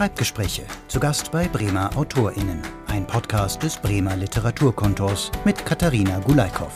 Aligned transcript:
Schreibgespräche. 0.00 0.62
Zu 0.88 0.98
Gast 0.98 1.30
bei 1.30 1.46
Bremer 1.46 1.94
AutorInnen. 1.94 2.62
Ein 2.86 3.06
Podcast 3.06 3.62
des 3.62 3.76
Bremer 3.76 4.16
Literaturkontors 4.16 5.30
mit 5.44 5.66
Katharina 5.66 6.20
Gulaikow. 6.20 6.72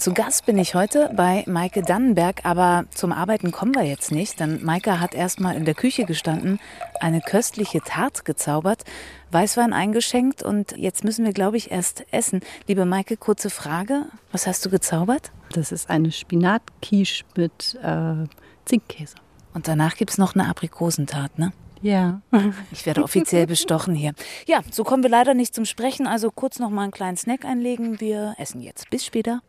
Zu 0.00 0.14
Gast 0.14 0.46
bin 0.46 0.56
ich 0.56 0.74
heute 0.74 1.10
bei 1.14 1.44
Maike 1.46 1.82
Dannenberg, 1.82 2.46
aber 2.46 2.86
zum 2.88 3.12
Arbeiten 3.12 3.50
kommen 3.50 3.74
wir 3.74 3.82
jetzt 3.82 4.10
nicht, 4.12 4.40
denn 4.40 4.64
Maike 4.64 4.98
hat 4.98 5.14
erstmal 5.14 5.56
in 5.56 5.66
der 5.66 5.74
Küche 5.74 6.06
gestanden, 6.06 6.58
eine 7.00 7.20
köstliche 7.20 7.82
Tarte 7.82 8.22
gezaubert, 8.22 8.84
Weißwein 9.30 9.74
eingeschenkt 9.74 10.42
und 10.42 10.74
jetzt 10.78 11.04
müssen 11.04 11.26
wir, 11.26 11.34
glaube 11.34 11.58
ich, 11.58 11.70
erst 11.70 12.06
essen. 12.12 12.40
Liebe 12.66 12.86
Maike, 12.86 13.18
kurze 13.18 13.50
Frage, 13.50 14.06
was 14.32 14.46
hast 14.46 14.64
du 14.64 14.70
gezaubert? 14.70 15.32
Das 15.52 15.70
ist 15.70 15.90
eine 15.90 16.12
Spinatquiche 16.12 17.24
mit 17.36 17.78
äh, 17.82 18.24
Zinkkäse. 18.64 19.16
Und 19.52 19.68
danach 19.68 19.96
gibt 19.96 20.12
es 20.12 20.16
noch 20.16 20.34
eine 20.34 20.48
Aprikosentat, 20.48 21.38
ne? 21.38 21.52
Ja. 21.82 22.22
Ich 22.72 22.86
werde 22.86 23.04
offiziell 23.04 23.46
bestochen 23.46 23.94
hier. 23.94 24.14
Ja, 24.46 24.60
so 24.70 24.82
kommen 24.82 25.02
wir 25.02 25.10
leider 25.10 25.34
nicht 25.34 25.54
zum 25.54 25.66
Sprechen, 25.66 26.06
also 26.06 26.30
kurz 26.30 26.58
noch 26.58 26.70
mal 26.70 26.84
einen 26.84 26.90
kleinen 26.90 27.18
Snack 27.18 27.44
einlegen. 27.44 28.00
Wir 28.00 28.34
essen 28.38 28.62
jetzt. 28.62 28.88
Bis 28.88 29.04
später. 29.04 29.42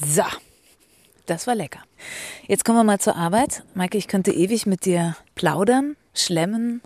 So, 0.00 0.22
das 1.26 1.46
war 1.46 1.54
lecker. 1.54 1.80
Jetzt 2.46 2.64
kommen 2.64 2.78
wir 2.78 2.84
mal 2.84 3.00
zur 3.00 3.16
Arbeit. 3.16 3.64
Maike, 3.74 3.98
ich 3.98 4.06
könnte 4.06 4.32
ewig 4.32 4.64
mit 4.64 4.84
dir 4.84 5.16
plaudern, 5.34 5.96
schlemmen 6.14 6.82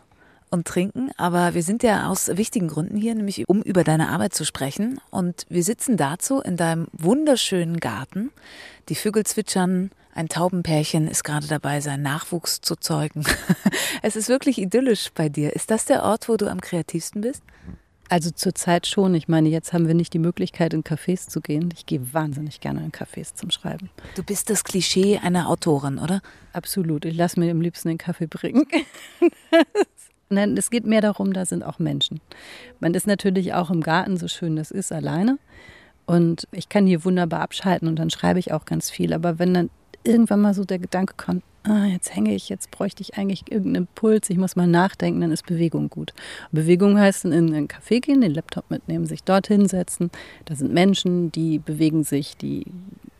und 0.50 0.66
trinken, 0.66 1.10
aber 1.18 1.54
wir 1.54 1.62
sind 1.62 1.82
ja 1.82 2.08
aus 2.08 2.28
wichtigen 2.28 2.68
Gründen 2.68 2.96
hier, 2.96 3.14
nämlich 3.14 3.48
um 3.48 3.62
über 3.62 3.84
deine 3.84 4.08
Arbeit 4.08 4.34
zu 4.34 4.44
sprechen. 4.44 4.98
Und 5.10 5.44
wir 5.50 5.62
sitzen 5.62 5.96
dazu 5.98 6.40
in 6.40 6.56
deinem 6.56 6.88
wunderschönen 6.92 7.80
Garten. 7.80 8.30
Die 8.88 8.94
Vögel 8.94 9.24
zwitschern, 9.24 9.90
ein 10.14 10.28
Taubenpärchen 10.28 11.06
ist 11.06 11.22
gerade 11.24 11.46
dabei, 11.46 11.80
seinen 11.80 12.02
Nachwuchs 12.02 12.60
zu 12.60 12.76
zeugen. 12.76 13.24
Es 14.02 14.16
ist 14.16 14.28
wirklich 14.28 14.58
idyllisch 14.58 15.10
bei 15.14 15.28
dir. 15.28 15.54
Ist 15.54 15.70
das 15.70 15.84
der 15.84 16.02
Ort, 16.02 16.28
wo 16.28 16.36
du 16.36 16.50
am 16.50 16.60
kreativsten 16.60 17.20
bist? 17.20 17.42
Also 18.12 18.30
zurzeit 18.30 18.86
schon. 18.86 19.14
Ich 19.14 19.26
meine, 19.26 19.48
jetzt 19.48 19.72
haben 19.72 19.86
wir 19.86 19.94
nicht 19.94 20.12
die 20.12 20.18
Möglichkeit, 20.18 20.74
in 20.74 20.84
Cafés 20.84 21.30
zu 21.30 21.40
gehen. 21.40 21.72
Ich 21.74 21.86
gehe 21.86 22.12
wahnsinnig 22.12 22.60
gerne 22.60 22.84
in 22.84 22.92
Cafés 22.92 23.34
zum 23.34 23.50
Schreiben. 23.50 23.88
Du 24.16 24.22
bist 24.22 24.50
das 24.50 24.64
Klischee 24.64 25.16
einer 25.16 25.48
Autorin, 25.48 25.98
oder? 25.98 26.20
Absolut. 26.52 27.06
Ich 27.06 27.16
lasse 27.16 27.40
mir 27.40 27.50
am 27.50 27.62
liebsten 27.62 27.88
den 27.88 27.96
Kaffee 27.96 28.26
bringen. 28.26 28.66
Nein, 30.28 30.58
es 30.58 30.68
geht 30.68 30.84
mehr 30.84 31.00
darum, 31.00 31.32
da 31.32 31.46
sind 31.46 31.62
auch 31.62 31.78
Menschen. 31.78 32.20
Man 32.80 32.92
ist 32.92 33.06
natürlich 33.06 33.54
auch 33.54 33.70
im 33.70 33.80
Garten, 33.80 34.18
so 34.18 34.28
schön 34.28 34.56
das 34.56 34.70
ist, 34.70 34.92
alleine. 34.92 35.38
Und 36.04 36.46
ich 36.52 36.68
kann 36.68 36.86
hier 36.86 37.06
wunderbar 37.06 37.40
abschalten 37.40 37.88
und 37.88 37.98
dann 37.98 38.10
schreibe 38.10 38.38
ich 38.38 38.52
auch 38.52 38.66
ganz 38.66 38.90
viel. 38.90 39.14
Aber 39.14 39.38
wenn 39.38 39.54
dann 39.54 39.70
irgendwann 40.04 40.42
mal 40.42 40.52
so 40.52 40.66
der 40.66 40.80
Gedanke 40.80 41.14
kommt, 41.16 41.44
ah, 41.64 41.84
jetzt 41.86 42.14
hänge 42.14 42.34
ich, 42.34 42.48
jetzt 42.48 42.70
bräuchte 42.70 43.02
ich 43.02 43.16
eigentlich 43.16 43.50
irgendeinen 43.50 43.86
Impuls, 43.86 44.30
ich 44.30 44.38
muss 44.38 44.56
mal 44.56 44.66
nachdenken, 44.66 45.20
dann 45.20 45.32
ist 45.32 45.46
Bewegung 45.46 45.88
gut. 45.88 46.12
Bewegung 46.50 46.98
heißt 46.98 47.24
in 47.24 47.32
einen 47.32 47.68
Café 47.68 48.00
gehen, 48.00 48.20
den 48.20 48.34
Laptop 48.34 48.70
mitnehmen, 48.70 49.06
sich 49.06 49.24
dort 49.24 49.46
hinsetzen. 49.46 50.10
Da 50.44 50.54
sind 50.54 50.72
Menschen, 50.72 51.30
die 51.32 51.58
bewegen 51.58 52.04
sich, 52.04 52.36
die 52.36 52.66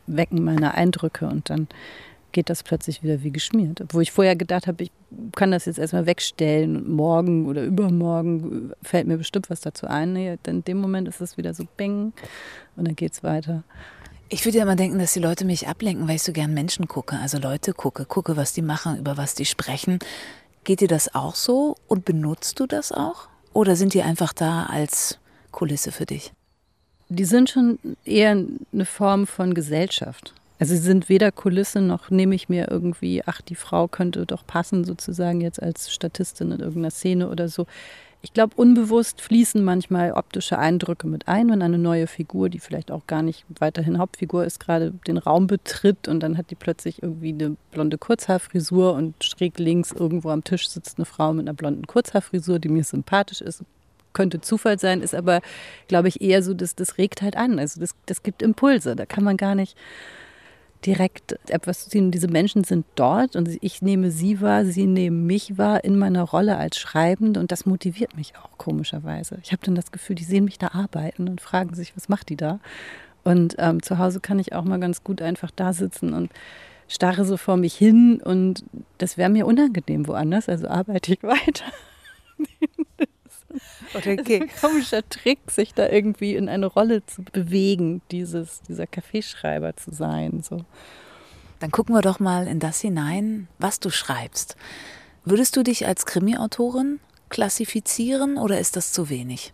wecken 0.07 0.43
meine 0.45 0.75
Eindrücke 0.75 1.27
und 1.27 1.51
dann 1.51 1.69
geht 2.33 2.49
das 2.49 2.63
plötzlich 2.63 3.03
wieder 3.03 3.23
wie 3.23 3.31
geschmiert. 3.31 3.83
Wo 3.91 4.01
ich 4.01 4.11
vorher 4.11 4.37
gedacht 4.37 4.67
habe, 4.67 4.85
ich 4.85 4.91
kann 5.37 5.51
das 5.51 5.67
jetzt 5.67 5.79
erstmal 5.79 6.07
wegstellen 6.07 6.77
und 6.77 6.89
morgen 6.89 7.47
oder 7.47 7.63
übermorgen 7.63 8.73
fällt 8.83 9.07
mir 9.07 9.19
bestimmt 9.19 9.51
was 9.51 9.61
dazu 9.61 9.87
ein. 9.87 10.15
Nee, 10.15 10.37
in 10.47 10.65
dem 10.65 10.79
Moment 10.79 11.09
ist 11.09 11.21
es 11.21 11.37
wieder 11.37 11.53
so 11.55 11.65
bing 11.77 12.13
und 12.77 12.89
dann 12.89 12.97
geht 12.97 13.13
es 13.13 13.23
weiter. 13.23 13.63
Ich 14.33 14.47
würde 14.47 14.57
ja 14.57 14.65
immer 14.65 14.77
denken, 14.77 14.99
dass 14.99 15.13
die 15.13 15.21
Leute 15.21 15.45
mich 15.45 15.69
ablenken, 15.69 16.09
weil 16.09 16.17
ich 16.17 16.23
so 16.23 16.33
gern 16.33 16.55
Menschen 16.55 16.89
gucke. 16.89 17.19
Also 17.19 17.37
Leute 17.37 17.75
gucke, 17.75 18.07
gucke, 18.07 18.35
was 18.35 18.55
die 18.55 18.63
machen, 18.63 18.97
über 18.97 19.19
was 19.19 19.35
die 19.35 19.45
sprechen. 19.45 19.99
Geht 20.65 20.81
dir 20.81 20.89
das 20.89 21.15
auch 21.15 21.35
so 21.35 21.77
und 21.87 22.07
benutzt 22.07 22.59
du 22.59 22.67
das 22.67 22.93
auch? 22.93 23.29
Oder 23.53 23.77
sind 23.77 23.93
die 23.93 24.01
einfach 24.01 24.33
da 24.33 24.65
als 24.65 25.19
Kulisse 25.51 25.93
für 25.93 26.07
dich? 26.07 26.33
Die 27.11 27.27
sind 27.27 27.51
schon 27.51 27.79
eher 28.07 28.43
eine 28.73 28.87
Form 28.87 29.27
von 29.27 29.53
Gesellschaft. 29.53 30.33
Also 30.59 30.77
sie 30.77 30.81
sind 30.81 31.11
weder 31.11 31.31
Kulisse 31.31 31.83
noch 31.83 32.09
nehme 32.09 32.35
ich 32.35 32.49
mir 32.49 32.71
irgendwie, 32.71 33.23
ach, 33.27 33.43
die 33.43 33.55
Frau 33.55 33.87
könnte 33.87 34.25
doch 34.25 34.47
passen, 34.47 34.85
sozusagen 34.85 35.43
jetzt 35.43 35.63
als 35.63 35.93
Statistin 35.93 36.53
in 36.53 36.61
irgendeiner 36.61 36.91
Szene 36.91 37.29
oder 37.29 37.51
so. 37.51 37.67
Ich 38.25 38.33
glaube, 38.33 38.55
unbewusst 38.55 39.21
fließen 39.21 39.65
manchmal 39.65 40.13
optische 40.13 40.57
Eindrücke 40.57 41.09
mit 41.09 41.27
ein, 41.27 41.51
wenn 41.51 41.61
eine 41.61 41.77
neue 41.77 42.07
Figur, 42.07 42.49
die 42.51 42.61
vielleicht 42.61 42.93
auch 42.93 43.09
gar 43.09 43.21
nicht 43.21 43.45
weiterhin 43.59 43.99
Hauptfigur 43.99 44.45
ist, 44.45 44.61
gerade 44.61 44.93
den 45.09 45.19
Raum 45.19 45.49
betritt 45.49 46.07
und 46.07 46.21
dann 46.21 46.39
hat 46.39 46.51
die 46.51 46.55
plötzlich 46.55 47.03
irgendwie 47.03 47.31
eine 47.31 47.57
blonde 47.73 47.99
Kurzhaarfrisur 47.99 48.95
und 48.95 49.25
schräg 49.25 49.59
links 49.59 49.91
irgendwo 49.91 50.31
am 50.31 50.45
Tisch 50.45 50.69
sitzt 50.69 50.99
eine 50.99 51.05
Frau 51.05 51.33
mit 51.33 51.49
einer 51.49 51.55
blonden 51.55 51.89
Kurzhaarfrisur, 51.89 52.61
die 52.61 52.69
mir 52.69 52.85
sympathisch 52.85 53.41
ist. 53.41 53.65
Könnte 54.13 54.41
Zufall 54.41 54.79
sein, 54.79 55.01
ist 55.01 55.17
aber, 55.17 55.41
glaube 55.89 56.07
ich, 56.07 56.21
eher 56.21 56.45
so, 56.45 56.55
dass 56.55 56.77
das 56.77 56.99
regt 56.99 57.23
halt 57.23 57.37
an. 57.37 57.59
Also 57.59 57.81
das, 57.81 57.97
das 58.07 58.23
gibt 58.23 58.43
Impulse. 58.43 58.95
Da 58.95 59.05
kann 59.05 59.25
man 59.25 59.37
gar 59.37 59.57
nicht 59.57 59.77
direkt 60.85 61.39
etwas 61.51 61.85
zu 61.85 61.91
ziehen. 61.91 62.11
Diese 62.11 62.29
Menschen 62.29 62.65
sind 62.65 62.87
dort 62.95 63.37
und 63.37 63.49
ich 63.61 63.83
nehme 63.83 64.11
sie 64.11 64.41
wahr, 64.41 64.65
sie 64.65 64.87
nehmen 64.87 65.27
mich 65.27 65.59
wahr 65.59 65.85
in 65.85 65.99
meiner 65.99 66.23
Rolle 66.23 66.57
als 66.57 66.79
Schreibende 66.79 67.41
und 67.41 67.53
das 67.53 67.67
motiviert 67.67 68.17
mich 68.17 68.35
auch 68.37 68.59
komischerweise. 68.59 69.39
Ich 69.43 69.53
habe 69.53 69.65
dann 69.65 69.75
das 69.75 69.93
Gefühl, 69.93 70.17
die 70.17 70.25
sehen 70.25 70.45
mich 70.45 70.59
da 70.59 70.69
arbeiten 70.69 71.29
und 71.29 71.41
fragen 71.41 71.75
sich, 71.75 71.97
was 71.97 72.09
macht 72.09 72.29
die 72.29 72.37
da? 72.37 72.61
Und 73.25 73.55
ähm, 73.59 73.83
zu 73.83 73.99
Hause 73.99 74.21
kann 74.21 74.39
ich 74.39 74.53
auch 74.53 74.65
mal 74.65 74.81
ganz 74.81 75.05
gut 75.05 75.23
einfach 75.23 75.51
da 75.55 75.73
sitzen 75.73 76.13
und 76.13 76.31
starre 76.89 77.25
so 77.25 77.37
vor 77.37 77.57
mich 77.57 77.75
hin 77.75 78.21
und 78.23 78.65
das 78.99 79.17
wäre 79.17 79.31
mir 79.31 79.47
unangenehm 79.47 80.07
woanders, 80.07 80.49
also 80.49 80.69
arbeite 80.69 81.15
ich 81.15 81.23
weiter. 81.23 81.65
Okay. 83.95 84.15
Ist 84.17 84.31
ein 84.31 84.51
komischer 84.71 85.07
Trick, 85.09 85.51
sich 85.51 85.75
da 85.75 85.87
irgendwie 85.89 86.35
in 86.35 86.49
eine 86.49 86.67
Rolle 86.67 87.05
zu 87.05 87.23
bewegen, 87.23 88.01
dieses, 88.11 88.63
dieser 88.63 88.87
Kaffeeschreiber 88.87 89.77
zu 89.77 89.93
sein. 89.93 90.43
So. 90.43 90.65
Dann 91.61 91.71
gucken 91.71 91.95
wir 91.95 92.01
doch 92.01 92.19
mal 92.19 92.47
in 92.47 92.59
das 92.59 92.81
hinein, 92.81 93.49
was 93.59 93.81
du 93.81 93.91
schreibst. 93.91 94.57
Würdest 95.25 95.57
du 95.57 95.63
dich 95.63 95.87
als 95.87 96.07
Krimi-Autorin 96.07 97.01
klassifizieren 97.29 98.39
oder 98.39 98.59
ist 98.59 98.77
das 98.77 98.93
zu 98.93 99.11
wenig? 99.11 99.53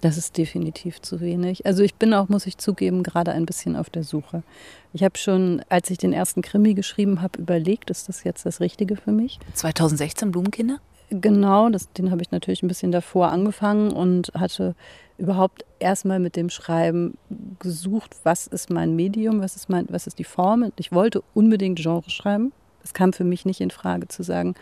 Das 0.00 0.16
ist 0.16 0.36
definitiv 0.38 1.02
zu 1.02 1.20
wenig. 1.20 1.66
Also 1.66 1.82
ich 1.82 1.96
bin 1.96 2.14
auch, 2.14 2.28
muss 2.28 2.46
ich 2.46 2.58
zugeben, 2.58 3.02
gerade 3.02 3.32
ein 3.32 3.46
bisschen 3.46 3.74
auf 3.74 3.90
der 3.90 4.04
Suche. 4.04 4.44
Ich 4.92 5.02
habe 5.02 5.18
schon, 5.18 5.62
als 5.68 5.90
ich 5.90 5.98
den 5.98 6.12
ersten 6.12 6.40
Krimi 6.40 6.74
geschrieben 6.74 7.20
habe, 7.20 7.40
überlegt, 7.40 7.90
ist 7.90 8.08
das 8.08 8.22
jetzt 8.22 8.46
das 8.46 8.60
Richtige 8.60 8.96
für 8.96 9.10
mich? 9.10 9.40
2016 9.54 10.30
Blumenkinder? 10.30 10.78
Genau, 11.10 11.70
das, 11.70 11.90
den 11.92 12.10
habe 12.10 12.20
ich 12.20 12.30
natürlich 12.30 12.62
ein 12.62 12.68
bisschen 12.68 12.92
davor 12.92 13.32
angefangen 13.32 13.92
und 13.92 14.30
hatte 14.34 14.74
überhaupt 15.16 15.64
erstmal 15.78 16.20
mit 16.20 16.36
dem 16.36 16.50
Schreiben 16.50 17.16
gesucht, 17.58 18.16
was 18.24 18.46
ist 18.46 18.70
mein 18.70 18.94
Medium, 18.94 19.40
was 19.40 19.56
ist, 19.56 19.70
mein, 19.70 19.86
was 19.88 20.06
ist 20.06 20.18
die 20.18 20.24
Form. 20.24 20.70
Ich 20.76 20.92
wollte 20.92 21.22
unbedingt 21.34 21.78
Genre 21.80 22.10
schreiben. 22.10 22.52
Es 22.84 22.92
kam 22.92 23.12
für 23.12 23.24
mich 23.24 23.46
nicht 23.46 23.60
in 23.60 23.70
Frage 23.70 24.08
zu 24.08 24.22
sagen, 24.22 24.54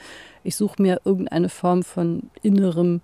ich 0.45 0.57
suche 0.57 0.81
mir 0.81 1.01
irgendeine 1.05 1.49
Form 1.49 1.83
von 1.83 2.31
innerem 2.43 3.01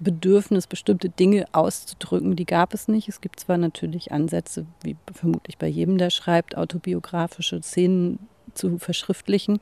Bedürfnis, 0.00 0.66
bestimmte 0.66 1.08
Dinge 1.08 1.46
auszudrücken. 1.52 2.34
Die 2.34 2.44
gab 2.44 2.74
es 2.74 2.88
nicht. 2.88 3.08
Es 3.08 3.20
gibt 3.20 3.38
zwar 3.38 3.58
natürlich 3.58 4.10
Ansätze, 4.10 4.66
wie 4.82 4.96
vermutlich 5.12 5.56
bei 5.56 5.68
jedem, 5.68 5.98
der 5.98 6.10
schreibt, 6.10 6.56
autobiografische 6.56 7.62
Szenen 7.62 8.18
zu 8.54 8.78
verschriftlichen 8.78 9.60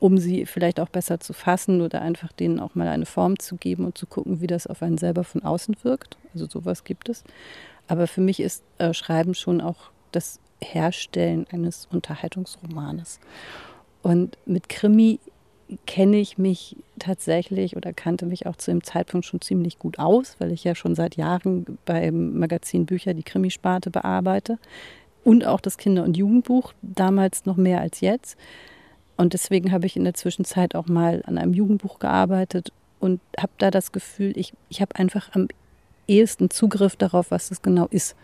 um 0.00 0.18
sie 0.18 0.46
vielleicht 0.46 0.80
auch 0.80 0.88
besser 0.88 1.20
zu 1.20 1.32
fassen 1.32 1.80
oder 1.80 2.02
einfach 2.02 2.32
denen 2.32 2.60
auch 2.60 2.74
mal 2.74 2.88
eine 2.88 3.06
Form 3.06 3.38
zu 3.38 3.56
geben 3.56 3.84
und 3.84 3.98
zu 3.98 4.06
gucken, 4.06 4.40
wie 4.40 4.46
das 4.46 4.66
auf 4.66 4.82
einen 4.82 4.98
selber 4.98 5.24
von 5.24 5.42
außen 5.42 5.76
wirkt. 5.82 6.16
Also 6.34 6.46
sowas 6.46 6.84
gibt 6.84 7.08
es. 7.08 7.24
Aber 7.88 8.06
für 8.06 8.20
mich 8.20 8.40
ist 8.40 8.62
äh, 8.78 8.94
Schreiben 8.94 9.34
schon 9.34 9.60
auch 9.60 9.90
das 10.12 10.40
Herstellen 10.60 11.46
eines 11.50 11.88
Unterhaltungsromanes. 11.90 13.18
Und 14.02 14.38
mit 14.46 14.68
Krimi 14.68 15.18
kenne 15.86 16.18
ich 16.18 16.38
mich 16.38 16.76
tatsächlich 16.98 17.76
oder 17.76 17.92
kannte 17.92 18.26
mich 18.26 18.46
auch 18.46 18.56
zu 18.56 18.70
dem 18.70 18.82
Zeitpunkt 18.82 19.26
schon 19.26 19.40
ziemlich 19.40 19.78
gut 19.78 19.98
aus, 19.98 20.36
weil 20.38 20.52
ich 20.52 20.64
ja 20.64 20.74
schon 20.74 20.94
seit 20.94 21.16
Jahren 21.16 21.78
beim 21.84 22.38
Magazin 22.38 22.86
Bücher 22.86 23.14
die 23.14 23.22
Krimisparte 23.22 23.90
bearbeite 23.90 24.58
und 25.24 25.44
auch 25.44 25.60
das 25.60 25.76
Kinder- 25.76 26.04
und 26.04 26.16
Jugendbuch, 26.16 26.72
damals 26.80 27.44
noch 27.44 27.56
mehr 27.56 27.80
als 27.80 28.00
jetzt. 28.00 28.38
Und 29.18 29.34
deswegen 29.34 29.72
habe 29.72 29.84
ich 29.84 29.96
in 29.96 30.04
der 30.04 30.14
Zwischenzeit 30.14 30.76
auch 30.76 30.86
mal 30.86 31.22
an 31.26 31.38
einem 31.38 31.52
Jugendbuch 31.52 31.98
gearbeitet 31.98 32.72
und 33.00 33.20
habe 33.36 33.52
da 33.58 33.70
das 33.70 33.92
Gefühl, 33.92 34.32
ich, 34.38 34.54
ich 34.70 34.80
habe 34.80 34.94
einfach 34.94 35.34
am 35.34 35.48
ehesten 36.06 36.50
Zugriff 36.50 36.94
darauf, 36.94 37.30
was 37.32 37.48
das 37.48 37.60
genau 37.60 37.86
ist. 37.90 38.14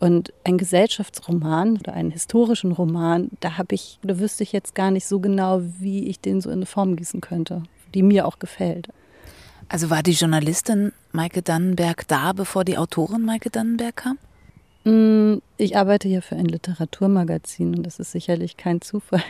Und 0.00 0.32
ein 0.44 0.58
Gesellschaftsroman 0.58 1.78
oder 1.78 1.94
einen 1.94 2.10
historischen 2.10 2.72
Roman, 2.72 3.30
da 3.40 3.56
habe 3.56 3.74
ich, 3.74 3.98
da 4.02 4.18
wüsste 4.18 4.42
ich 4.42 4.52
jetzt 4.52 4.74
gar 4.74 4.90
nicht 4.90 5.06
so 5.06 5.18
genau, 5.18 5.62
wie 5.80 6.08
ich 6.08 6.20
den 6.20 6.42
so 6.42 6.50
in 6.50 6.56
eine 6.56 6.66
Form 6.66 6.96
gießen 6.96 7.22
könnte, 7.22 7.62
die 7.94 8.02
mir 8.02 8.26
auch 8.26 8.38
gefällt. 8.38 8.88
Also 9.68 9.88
war 9.88 10.02
die 10.02 10.12
Journalistin 10.12 10.92
Maike 11.12 11.40
Dannenberg 11.40 12.06
da, 12.06 12.34
bevor 12.34 12.64
die 12.64 12.76
Autorin 12.76 13.24
Maike 13.24 13.48
Dannenberg 13.48 13.96
kam? 13.96 14.18
Mm, 14.84 15.40
ich 15.56 15.78
arbeite 15.78 16.08
ja 16.08 16.20
für 16.20 16.36
ein 16.36 16.46
Literaturmagazin 16.46 17.76
und 17.76 17.84
das 17.84 17.98
ist 17.98 18.12
sicherlich 18.12 18.58
kein 18.58 18.82
Zufall. 18.82 19.22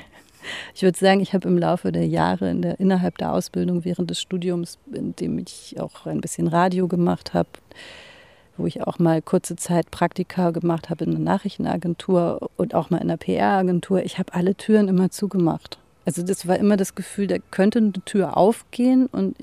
Ich 0.75 0.83
würde 0.83 0.99
sagen, 0.99 1.21
ich 1.21 1.35
habe 1.35 1.49
im 1.49 1.59
Laufe 1.59 1.93
der 1.93 2.07
Jahre 2.07 2.51
in 2.51 2.63
der, 2.63 2.81
innerhalb 2.81 3.19
der 3.19 3.33
Ausbildung 3.33 3.85
während 3.85 4.11
des 4.11 4.21
Studiums, 4.21 4.79
in 4.93 5.15
dem 5.17 5.39
ich 5.39 5.77
auch 5.79 6.07
ein 6.07 6.21
bisschen 6.21 6.49
Radio 6.49 6.89
gemacht 6.89 7.35
habe, 7.35 7.49
wo 8.57 8.67
ich 8.67 8.83
auch 8.83 8.99
mal 8.99 9.23
kurze 9.23 9.57
Zeit 9.57 9.91
Praktika 9.91 10.51
gemacht 10.51 10.91
habe 10.91 11.05
in 11.05 11.11
einer 11.11 11.21
Nachrichtenagentur 11.21 12.51
und 12.57 12.75
auch 12.75 12.91
mal 12.91 12.99
in 12.99 13.05
einer 13.05 13.17
PR-Agentur. 13.17 14.03
Ich 14.03 14.19
habe 14.19 14.35
alle 14.35 14.55
Türen 14.55 14.89
immer 14.89 15.11
zugemacht. 15.11 15.79
Also 16.05 16.23
das 16.23 16.49
war 16.49 16.57
immer 16.57 16.77
das 16.77 16.95
Gefühl, 16.95 17.29
da 17.29 17.37
könnte 17.51 17.79
eine 17.79 17.93
Tür 17.93 18.37
aufgehen 18.37 19.07
und 19.07 19.37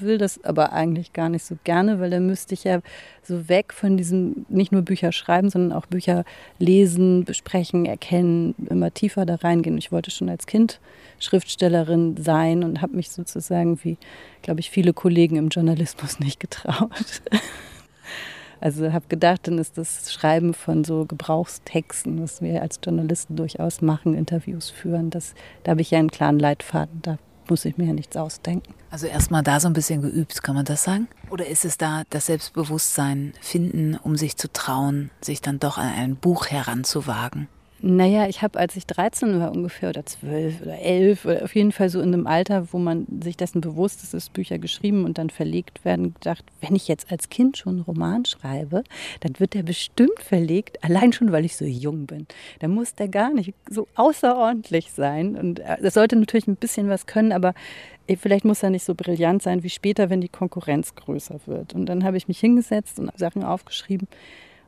will 0.00 0.18
das 0.18 0.42
aber 0.44 0.72
eigentlich 0.72 1.12
gar 1.12 1.28
nicht 1.28 1.44
so 1.44 1.56
gerne, 1.64 2.00
weil 2.00 2.10
dann 2.10 2.26
müsste 2.26 2.54
ich 2.54 2.64
ja 2.64 2.80
so 3.22 3.48
weg 3.48 3.72
von 3.72 3.96
diesem, 3.96 4.46
nicht 4.48 4.72
nur 4.72 4.82
Bücher 4.82 5.12
schreiben, 5.12 5.50
sondern 5.50 5.76
auch 5.76 5.86
Bücher 5.86 6.24
lesen, 6.58 7.24
besprechen, 7.24 7.84
erkennen, 7.84 8.54
immer 8.68 8.92
tiefer 8.92 9.26
da 9.26 9.36
reingehen. 9.36 9.78
Ich 9.78 9.92
wollte 9.92 10.10
schon 10.10 10.28
als 10.28 10.46
Kind 10.46 10.80
Schriftstellerin 11.18 12.16
sein 12.18 12.62
und 12.64 12.82
habe 12.82 12.96
mich 12.96 13.10
sozusagen, 13.10 13.82
wie, 13.82 13.96
glaube 14.42 14.60
ich, 14.60 14.70
viele 14.70 14.92
Kollegen 14.92 15.36
im 15.36 15.48
Journalismus 15.48 16.20
nicht 16.20 16.40
getraut. 16.40 17.22
Also 18.60 18.92
habe 18.92 19.06
gedacht, 19.08 19.46
dann 19.46 19.58
ist 19.58 19.76
das 19.76 20.12
Schreiben 20.12 20.54
von 20.54 20.82
so 20.82 21.04
Gebrauchstexten, 21.04 22.22
was 22.22 22.40
wir 22.40 22.62
als 22.62 22.80
Journalisten 22.82 23.36
durchaus 23.36 23.82
machen, 23.82 24.14
Interviews 24.14 24.70
führen, 24.70 25.10
das, 25.10 25.34
da 25.62 25.72
habe 25.72 25.82
ich 25.82 25.90
ja 25.90 25.98
einen 25.98 26.10
klaren 26.10 26.38
Leitfaden, 26.38 27.00
da 27.02 27.18
muss 27.50 27.64
ich 27.64 27.76
mir 27.76 27.86
ja 27.86 27.92
nichts 27.92 28.16
ausdenken. 28.16 28.74
Also 28.90 29.06
erstmal 29.06 29.42
da 29.42 29.60
so 29.60 29.68
ein 29.68 29.72
bisschen 29.72 30.02
geübt, 30.02 30.42
kann 30.42 30.54
man 30.54 30.64
das 30.64 30.84
sagen? 30.84 31.08
Oder 31.30 31.46
ist 31.46 31.64
es 31.64 31.78
da 31.78 32.02
das 32.10 32.26
Selbstbewusstsein 32.26 33.32
finden, 33.40 33.96
um 33.96 34.16
sich 34.16 34.36
zu 34.36 34.52
trauen, 34.52 35.10
sich 35.20 35.40
dann 35.40 35.58
doch 35.58 35.78
an 35.78 35.92
ein 35.92 36.16
Buch 36.16 36.46
heranzuwagen? 36.46 37.48
Naja, 37.88 38.26
ich 38.26 38.42
habe, 38.42 38.58
als 38.58 38.74
ich 38.74 38.84
13 38.84 39.38
war 39.38 39.52
ungefähr 39.52 39.90
oder 39.90 40.04
12 40.04 40.62
oder 40.62 40.76
11 40.80 41.24
oder 41.24 41.44
auf 41.44 41.54
jeden 41.54 41.70
Fall 41.70 41.88
so 41.88 42.00
in 42.00 42.12
einem 42.12 42.26
Alter, 42.26 42.72
wo 42.72 42.78
man 42.78 43.06
sich 43.22 43.36
dessen 43.36 43.60
bewusst 43.60 44.02
ist, 44.02 44.12
dass 44.12 44.28
Bücher 44.28 44.58
geschrieben 44.58 45.04
und 45.04 45.18
dann 45.18 45.30
verlegt 45.30 45.84
werden, 45.84 46.12
gedacht, 46.14 46.44
wenn 46.60 46.74
ich 46.74 46.88
jetzt 46.88 47.12
als 47.12 47.28
Kind 47.28 47.56
schon 47.56 47.74
einen 47.74 47.82
Roman 47.82 48.24
schreibe, 48.24 48.82
dann 49.20 49.38
wird 49.38 49.54
der 49.54 49.62
bestimmt 49.62 50.18
verlegt, 50.18 50.82
allein 50.82 51.12
schon, 51.12 51.30
weil 51.30 51.44
ich 51.44 51.56
so 51.56 51.64
jung 51.64 52.06
bin. 52.06 52.26
Dann 52.58 52.72
muss 52.72 52.96
der 52.96 53.06
gar 53.06 53.32
nicht 53.32 53.54
so 53.70 53.86
außerordentlich 53.94 54.90
sein. 54.90 55.36
Und 55.36 55.60
äh, 55.60 55.76
das 55.80 55.94
sollte 55.94 56.16
natürlich 56.16 56.48
ein 56.48 56.56
bisschen 56.56 56.88
was 56.88 57.06
können, 57.06 57.30
aber 57.30 57.54
äh, 58.08 58.16
vielleicht 58.16 58.44
muss 58.44 58.64
er 58.64 58.70
nicht 58.70 58.84
so 58.84 58.96
brillant 58.96 59.44
sein 59.44 59.62
wie 59.62 59.70
später, 59.70 60.10
wenn 60.10 60.20
die 60.20 60.28
Konkurrenz 60.28 60.96
größer 60.96 61.38
wird. 61.46 61.72
Und 61.72 61.86
dann 61.86 62.02
habe 62.02 62.16
ich 62.16 62.26
mich 62.26 62.40
hingesetzt 62.40 62.98
und 62.98 63.16
Sachen 63.16 63.44
aufgeschrieben 63.44 64.08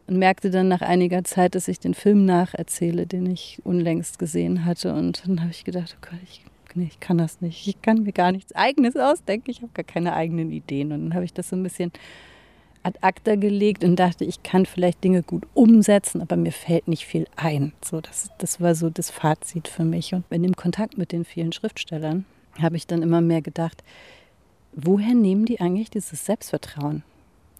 und 0.09 0.19
merkte 0.19 0.51
dann 0.51 0.69
nach 0.69 0.81
einiger 0.81 1.23
Zeit, 1.23 1.55
dass 1.55 1.69
ich 1.69 1.81
den 1.81 1.95
Film 1.95 2.25
nacherzähle, 2.25 3.07
den 3.07 3.27
ich 3.31 3.61
unlängst 3.65 4.19
gesehen 4.19 4.65
hatte. 4.65 4.95
Und 4.95 5.23
dann 5.27 5.41
habe 5.41 5.51
ich 5.51 5.65
gedacht, 5.65 5.97
oh 5.97 6.09
Gott, 6.11 6.21
ich, 6.25 6.45
nee, 6.75 6.89
ich 6.91 6.99
kann 6.99 7.19
das 7.19 7.43
nicht. 7.43 7.67
Ich 7.67 7.83
kann 7.83 8.03
mir 8.03 8.13
gar 8.13 8.33
nichts 8.33 8.55
Eigenes 8.55 8.97
ausdenken. 8.97 9.51
Ich 9.51 9.61
habe 9.61 9.73
gar 9.75 9.85
keine 9.85 10.15
eigenen 10.15 10.51
Ideen. 10.51 10.93
Und 10.93 11.05
dann 11.05 11.15
habe 11.15 11.27
ich 11.27 11.35
das 11.35 11.51
so 11.51 11.57
ein 11.57 11.63
bisschen 11.63 11.93
ad 12.83 12.99
acta 13.03 13.35
gelegt 13.35 13.85
und 13.85 13.97
dachte, 13.97 14.25
ich 14.25 14.43
kann 14.43 14.65
vielleicht 14.65 15.05
Dinge 15.05 15.23
gut 15.23 15.47
umsetzen, 15.53 16.23
aber 16.23 16.37
mir 16.37 16.53
fällt 16.53 16.89
nicht 16.89 17.05
viel 17.05 17.27
ein. 17.37 17.73
So, 17.85 18.01
das, 18.01 18.31
das 18.39 18.63
war 18.63 18.75
so 18.75 18.89
das 18.89 19.11
Fazit 19.11 19.69
für 19.69 19.85
mich. 19.85 20.15
Und 20.15 20.25
in 20.31 20.43
dem 20.43 20.57
Kontakt 20.57 20.97
mit 20.97 21.13
den 21.13 21.27
vielen 21.27 21.53
Schriftstellern 21.53 22.25
habe 22.59 22.77
ich 22.77 22.87
dann 22.87 23.03
immer 23.03 23.21
mehr 23.21 23.43
gedacht, 23.43 23.85
woher 24.73 25.15
nehmen 25.15 25.45
die 25.45 25.61
eigentlich 25.61 25.91
dieses 25.91 26.25
Selbstvertrauen? 26.25 27.03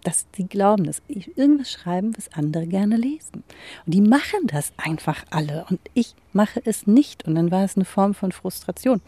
Dass 0.09 0.25
sie 0.35 0.47
glauben, 0.47 0.85
dass 0.85 1.03
ich 1.07 1.37
irgendwas 1.37 1.71
schreiben, 1.71 2.17
was 2.17 2.33
andere 2.33 2.65
gerne 2.65 2.97
lesen. 2.97 3.43
Und 3.85 3.93
die 3.93 4.01
machen 4.01 4.47
das 4.47 4.73
einfach 4.77 5.23
alle 5.29 5.65
und 5.69 5.79
ich 5.93 6.15
mache 6.33 6.59
es 6.65 6.87
nicht. 6.87 7.27
Und 7.27 7.35
dann 7.35 7.51
war 7.51 7.63
es 7.63 7.75
eine 7.75 7.85
Form 7.85 8.15
von 8.15 8.31
Frustration, 8.31 9.01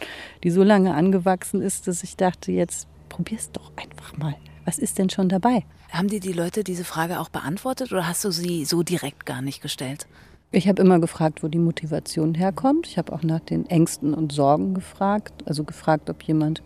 die 0.44 0.52
so 0.52 0.62
lange 0.62 0.94
angewachsen 0.94 1.64
ist, 1.64 1.88
dass 1.88 2.04
ich 2.04 2.18
dachte, 2.18 2.52
jetzt 2.52 2.88
probier's 3.10 3.52
doch 3.52 3.72
einfach 3.78 4.16
mal. 4.16 4.36
Was 4.64 4.78
ist 4.78 5.00
denn 5.00 5.10
schon 5.10 5.28
dabei? 5.28 5.66
Haben 5.90 6.08
dir 6.08 6.20
die 6.20 6.34
Leute 6.34 6.64
diese 6.64 6.84
Frage 6.84 7.20
auch 7.20 7.30
beantwortet 7.30 7.92
oder 7.92 8.08
hast 8.08 8.24
du 8.24 8.30
sie 8.30 8.64
so 8.64 8.84
direkt 8.84 9.26
gar 9.26 9.42
nicht 9.42 9.64
gestellt? 9.64 10.06
Ich 10.52 10.68
habe 10.68 10.84
immer 10.84 11.00
gefragt, 11.00 11.42
wo 11.42 11.48
die 11.48 11.58
Motivation 11.58 12.36
herkommt. 12.36 12.86
Ich 12.86 13.00
habe 13.00 13.12
auch 13.12 13.24
nach 13.24 13.40
den 13.40 13.66
Ängsten 13.66 14.14
und 14.14 14.34
Sorgen 14.34 14.76
gefragt. 14.76 15.34
Also 15.48 15.64
gefragt, 15.64 16.12
ob 16.12 16.22
jemand 16.22 16.62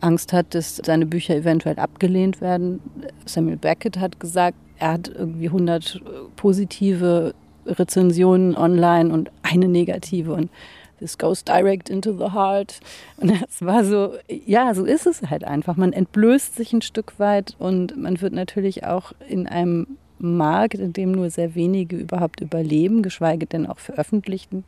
Angst 0.00 0.32
hat, 0.32 0.54
dass 0.54 0.80
seine 0.84 1.06
Bücher 1.06 1.36
eventuell 1.36 1.78
abgelehnt 1.78 2.40
werden. 2.40 2.80
Samuel 3.24 3.56
Beckett 3.56 3.98
hat 3.98 4.20
gesagt, 4.20 4.56
er 4.78 4.92
hat 4.92 5.08
irgendwie 5.08 5.46
100 5.46 6.00
positive 6.36 7.34
Rezensionen 7.66 8.56
online 8.56 9.12
und 9.12 9.30
eine 9.42 9.68
negative 9.68 10.32
und 10.32 10.50
this 10.98 11.18
goes 11.18 11.44
direct 11.44 11.90
into 11.90 12.12
the 12.12 12.32
heart. 12.32 12.80
Und 13.16 13.30
das 13.30 13.62
war 13.62 13.84
so, 13.84 14.14
ja, 14.28 14.74
so 14.74 14.84
ist 14.84 15.06
es 15.06 15.22
halt 15.30 15.44
einfach. 15.44 15.76
Man 15.76 15.92
entblößt 15.92 16.56
sich 16.56 16.72
ein 16.72 16.82
Stück 16.82 17.18
weit 17.18 17.54
und 17.58 17.96
man 17.96 18.20
wird 18.20 18.32
natürlich 18.32 18.84
auch 18.84 19.12
in 19.28 19.46
einem 19.46 19.98
Markt, 20.18 20.74
in 20.74 20.92
dem 20.92 21.12
nur 21.12 21.30
sehr 21.30 21.54
wenige 21.54 21.96
überhaupt 21.96 22.40
überleben, 22.40 23.02
geschweige 23.02 23.46
denn 23.46 23.66
auch 23.66 23.78
veröffentlichen, 23.78 24.64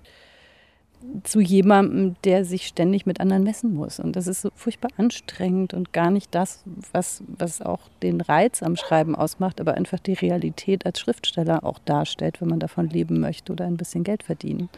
zu 1.25 1.41
jemandem, 1.41 2.17
der 2.25 2.45
sich 2.45 2.67
ständig 2.67 3.07
mit 3.07 3.21
anderen 3.21 3.43
messen 3.43 3.75
muss. 3.75 3.99
Und 3.99 4.17
das 4.17 4.27
ist 4.27 4.43
so 4.43 4.51
furchtbar 4.55 4.91
anstrengend 4.97 5.75
und 5.75 5.93
gar 5.93 6.11
nicht 6.11 6.35
das, 6.35 6.63
was, 6.93 7.23
was 7.27 7.63
auch 7.63 7.81
den 8.03 8.21
Reiz 8.21 8.63
am 8.63 8.77
Schreiben 8.77 9.15
ausmacht, 9.17 9.61
aber 9.61 9.75
einfach 9.75 9.99
die 9.99 10.13
Realität 10.13 10.87
als 10.87 11.01
Schriftsteller 11.01 11.65
auch 11.65 11.79
darstellt, 11.81 12.41
wenn 12.41 12.49
man 12.49 12.61
davon 12.61 12.89
leben 12.89 13.21
möchte 13.21 13.53
oder 13.53 13.67
ein 13.67 13.77
bisschen 13.77 14.05
Geld 14.05 14.23
verdienen. 14.23 14.69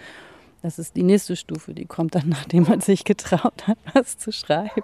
Das 0.62 0.78
ist 0.78 0.94
die 0.94 1.02
nächste 1.02 1.34
Stufe, 1.34 1.74
die 1.74 1.86
kommt 1.86 2.14
dann, 2.14 2.28
nachdem 2.30 2.64
man 2.64 2.80
sich 2.80 3.04
getraut 3.04 3.66
hat, 3.66 3.78
was 3.92 4.16
zu 4.16 4.32
schreiben. 4.32 4.82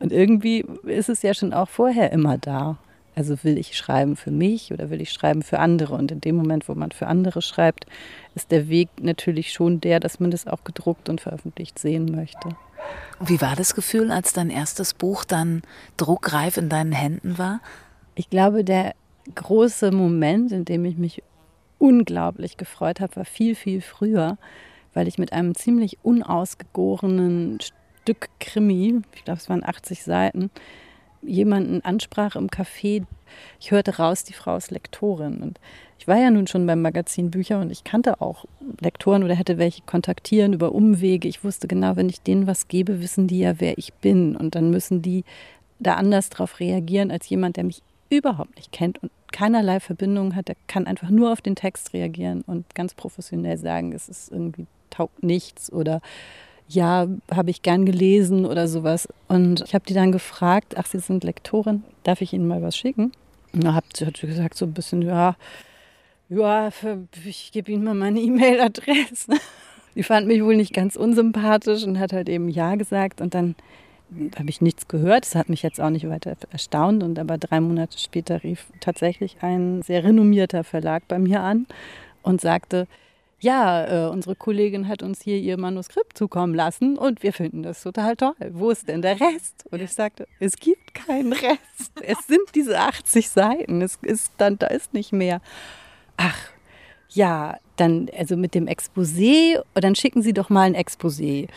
Und 0.00 0.12
irgendwie 0.12 0.64
ist 0.84 1.08
es 1.08 1.22
ja 1.22 1.34
schon 1.34 1.52
auch 1.52 1.68
vorher 1.68 2.12
immer 2.12 2.38
da. 2.38 2.78
Also 3.16 3.42
will 3.44 3.56
ich 3.56 3.76
schreiben 3.78 4.14
für 4.14 4.30
mich 4.30 4.72
oder 4.74 4.90
will 4.90 5.00
ich 5.00 5.10
schreiben 5.10 5.42
für 5.42 5.58
andere? 5.58 5.94
Und 5.94 6.12
in 6.12 6.20
dem 6.20 6.36
Moment, 6.36 6.68
wo 6.68 6.74
man 6.74 6.92
für 6.92 7.06
andere 7.06 7.40
schreibt, 7.40 7.86
ist 8.34 8.50
der 8.50 8.68
Weg 8.68 8.90
natürlich 9.00 9.52
schon 9.52 9.80
der, 9.80 10.00
dass 10.00 10.20
man 10.20 10.30
das 10.30 10.46
auch 10.46 10.64
gedruckt 10.64 11.08
und 11.08 11.22
veröffentlicht 11.22 11.78
sehen 11.78 12.14
möchte. 12.14 12.50
Wie 13.18 13.40
war 13.40 13.56
das 13.56 13.74
Gefühl, 13.74 14.12
als 14.12 14.34
dein 14.34 14.50
erstes 14.50 14.92
Buch 14.92 15.24
dann 15.24 15.62
druckreif 15.96 16.58
in 16.58 16.68
deinen 16.68 16.92
Händen 16.92 17.38
war? 17.38 17.60
Ich 18.14 18.28
glaube, 18.28 18.64
der 18.64 18.94
große 19.34 19.92
Moment, 19.92 20.52
in 20.52 20.66
dem 20.66 20.84
ich 20.84 20.98
mich 20.98 21.22
unglaublich 21.78 22.58
gefreut 22.58 23.00
habe, 23.00 23.16
war 23.16 23.24
viel, 23.24 23.54
viel 23.54 23.80
früher, 23.80 24.36
weil 24.92 25.08
ich 25.08 25.16
mit 25.16 25.32
einem 25.32 25.54
ziemlich 25.54 25.98
unausgegorenen 26.02 27.60
Stück 28.02 28.28
Krimi, 28.40 29.00
ich 29.14 29.24
glaube, 29.24 29.40
es 29.40 29.48
waren 29.48 29.64
80 29.64 30.04
Seiten, 30.04 30.50
jemanden 31.26 31.84
ansprach 31.84 32.36
im 32.36 32.48
Café. 32.48 33.04
Ich 33.60 33.70
hörte 33.70 33.96
raus, 33.96 34.24
die 34.24 34.32
Frau 34.32 34.56
ist 34.56 34.70
Lektorin. 34.70 35.38
Und 35.38 35.60
ich 35.98 36.08
war 36.08 36.18
ja 36.18 36.30
nun 36.30 36.46
schon 36.46 36.66
beim 36.66 36.82
Magazin 36.82 37.30
Bücher 37.30 37.60
und 37.60 37.70
ich 37.70 37.84
kannte 37.84 38.20
auch 38.20 38.44
Lektoren 38.80 39.24
oder 39.24 39.34
hätte 39.34 39.58
welche 39.58 39.82
kontaktieren 39.82 40.52
über 40.52 40.72
Umwege. 40.72 41.28
Ich 41.28 41.44
wusste 41.44 41.68
genau, 41.68 41.96
wenn 41.96 42.08
ich 42.08 42.20
denen 42.20 42.46
was 42.46 42.68
gebe, 42.68 43.00
wissen 43.00 43.26
die 43.26 43.40
ja, 43.40 43.60
wer 43.60 43.78
ich 43.78 43.92
bin. 43.94 44.36
Und 44.36 44.54
dann 44.54 44.70
müssen 44.70 45.02
die 45.02 45.24
da 45.78 45.94
anders 45.94 46.30
drauf 46.30 46.60
reagieren 46.60 47.10
als 47.10 47.28
jemand, 47.28 47.56
der 47.56 47.64
mich 47.64 47.82
überhaupt 48.08 48.56
nicht 48.56 48.72
kennt 48.72 49.02
und 49.02 49.10
keinerlei 49.32 49.80
Verbindung 49.80 50.34
hat. 50.34 50.48
Der 50.48 50.56
kann 50.66 50.86
einfach 50.86 51.10
nur 51.10 51.32
auf 51.32 51.40
den 51.40 51.56
Text 51.56 51.92
reagieren 51.92 52.42
und 52.46 52.74
ganz 52.74 52.94
professionell 52.94 53.58
sagen, 53.58 53.92
es 53.92 54.08
ist 54.08 54.30
irgendwie 54.30 54.66
taugt 54.90 55.22
nichts 55.22 55.72
oder 55.72 56.00
ja, 56.68 57.06
habe 57.30 57.50
ich 57.50 57.62
gern 57.62 57.86
gelesen 57.86 58.44
oder 58.44 58.68
sowas. 58.68 59.08
Und 59.28 59.62
ich 59.66 59.74
habe 59.74 59.84
die 59.86 59.94
dann 59.94 60.12
gefragt, 60.12 60.74
ach, 60.76 60.86
Sie 60.86 60.98
sind 60.98 61.24
Lektorin, 61.24 61.84
darf 62.02 62.20
ich 62.20 62.32
Ihnen 62.32 62.48
mal 62.48 62.62
was 62.62 62.76
schicken? 62.76 63.12
Und 63.52 63.64
da 63.64 63.74
hat 63.74 63.84
sie 63.96 64.26
gesagt, 64.26 64.56
so 64.56 64.66
ein 64.66 64.72
bisschen, 64.72 65.02
ja, 65.02 65.36
ja, 66.28 66.70
ich 67.24 67.52
gebe 67.52 67.72
Ihnen 67.72 67.84
mal 67.84 67.94
meine 67.94 68.20
E-Mail-Adresse. 68.20 69.32
Die 69.94 70.02
fand 70.02 70.26
mich 70.26 70.42
wohl 70.42 70.56
nicht 70.56 70.74
ganz 70.74 70.96
unsympathisch 70.96 71.84
und 71.84 71.98
hat 71.98 72.12
halt 72.12 72.28
eben 72.28 72.48
Ja 72.48 72.74
gesagt. 72.74 73.20
Und 73.20 73.34
dann 73.34 73.54
habe 74.38 74.50
ich 74.50 74.60
nichts 74.60 74.88
gehört. 74.88 75.24
Das 75.24 75.34
hat 75.34 75.48
mich 75.48 75.62
jetzt 75.62 75.80
auch 75.80 75.90
nicht 75.90 76.08
weiter 76.08 76.36
erstaunt. 76.50 77.02
Und 77.02 77.18
aber 77.18 77.38
drei 77.38 77.60
Monate 77.60 77.98
später 77.98 78.42
rief 78.42 78.66
tatsächlich 78.80 79.38
ein 79.40 79.82
sehr 79.82 80.04
renommierter 80.04 80.64
Verlag 80.64 81.04
bei 81.08 81.18
mir 81.18 81.40
an 81.40 81.66
und 82.22 82.40
sagte, 82.40 82.86
ja, 83.40 84.06
äh, 84.06 84.10
unsere 84.10 84.34
Kollegin 84.34 84.88
hat 84.88 85.02
uns 85.02 85.20
hier 85.20 85.36
ihr 85.36 85.58
Manuskript 85.58 86.16
zukommen 86.16 86.54
lassen 86.54 86.96
und 86.96 87.22
wir 87.22 87.32
finden 87.32 87.62
das 87.62 87.82
total 87.82 88.16
toll. 88.16 88.34
Wo 88.50 88.70
ist 88.70 88.88
denn 88.88 89.02
der 89.02 89.20
Rest? 89.20 89.64
Und 89.70 89.82
ich 89.82 89.92
sagte, 89.92 90.26
es 90.40 90.56
gibt 90.56 90.94
keinen 90.94 91.32
Rest. 91.32 91.60
Es 92.02 92.26
sind 92.26 92.54
diese 92.54 92.78
80 92.78 93.28
Seiten. 93.28 93.82
Es 93.82 93.98
ist 94.02 94.32
dann, 94.38 94.58
da 94.58 94.68
ist 94.68 94.94
nicht 94.94 95.12
mehr. 95.12 95.40
Ach, 96.16 96.38
ja, 97.10 97.58
dann, 97.76 98.08
also 98.16 98.36
mit 98.36 98.54
dem 98.54 98.66
Exposé, 98.66 99.60
dann 99.74 99.94
schicken 99.94 100.22
Sie 100.22 100.32
doch 100.32 100.48
mal 100.48 100.62
ein 100.62 100.76
Exposé. 100.76 101.48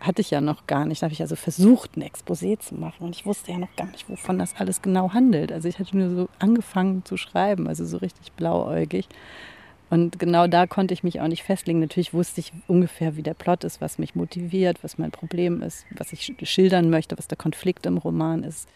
hatte 0.00 0.22
ich 0.22 0.30
ja 0.30 0.40
noch 0.40 0.66
gar 0.66 0.84
nicht. 0.84 1.02
Da 1.02 1.04
habe 1.06 1.12
ich 1.12 1.20
also 1.20 1.36
versucht, 1.36 1.96
ein 1.96 2.02
Exposé 2.02 2.58
zu 2.58 2.74
machen. 2.74 3.04
Und 3.06 3.14
ich 3.14 3.24
wusste 3.24 3.52
ja 3.52 3.58
noch 3.58 3.74
gar 3.76 3.86
nicht, 3.86 4.08
wovon 4.08 4.38
das 4.38 4.56
alles 4.56 4.82
genau 4.82 5.12
handelt. 5.12 5.52
Also 5.52 5.68
ich 5.68 5.78
hatte 5.78 5.96
nur 5.96 6.10
so 6.10 6.28
angefangen 6.40 7.04
zu 7.04 7.16
schreiben, 7.16 7.68
also 7.68 7.84
so 7.84 7.98
richtig 7.98 8.32
blauäugig. 8.32 9.08
Und 9.90 10.20
genau 10.20 10.46
da 10.46 10.68
konnte 10.68 10.94
ich 10.94 11.02
mich 11.02 11.20
auch 11.20 11.26
nicht 11.26 11.42
festlegen. 11.42 11.80
Natürlich 11.80 12.14
wusste 12.14 12.40
ich 12.40 12.52
ungefähr, 12.68 13.16
wie 13.16 13.22
der 13.22 13.34
Plot 13.34 13.64
ist, 13.64 13.80
was 13.80 13.98
mich 13.98 14.14
motiviert, 14.14 14.82
was 14.82 14.98
mein 14.98 15.10
Problem 15.10 15.62
ist, 15.62 15.84
was 15.90 16.12
ich 16.12 16.32
schildern 16.44 16.90
möchte, 16.90 17.18
was 17.18 17.26
der 17.26 17.36
Konflikt 17.36 17.86
im 17.86 17.98
Roman 17.98 18.44
ist. 18.44 18.68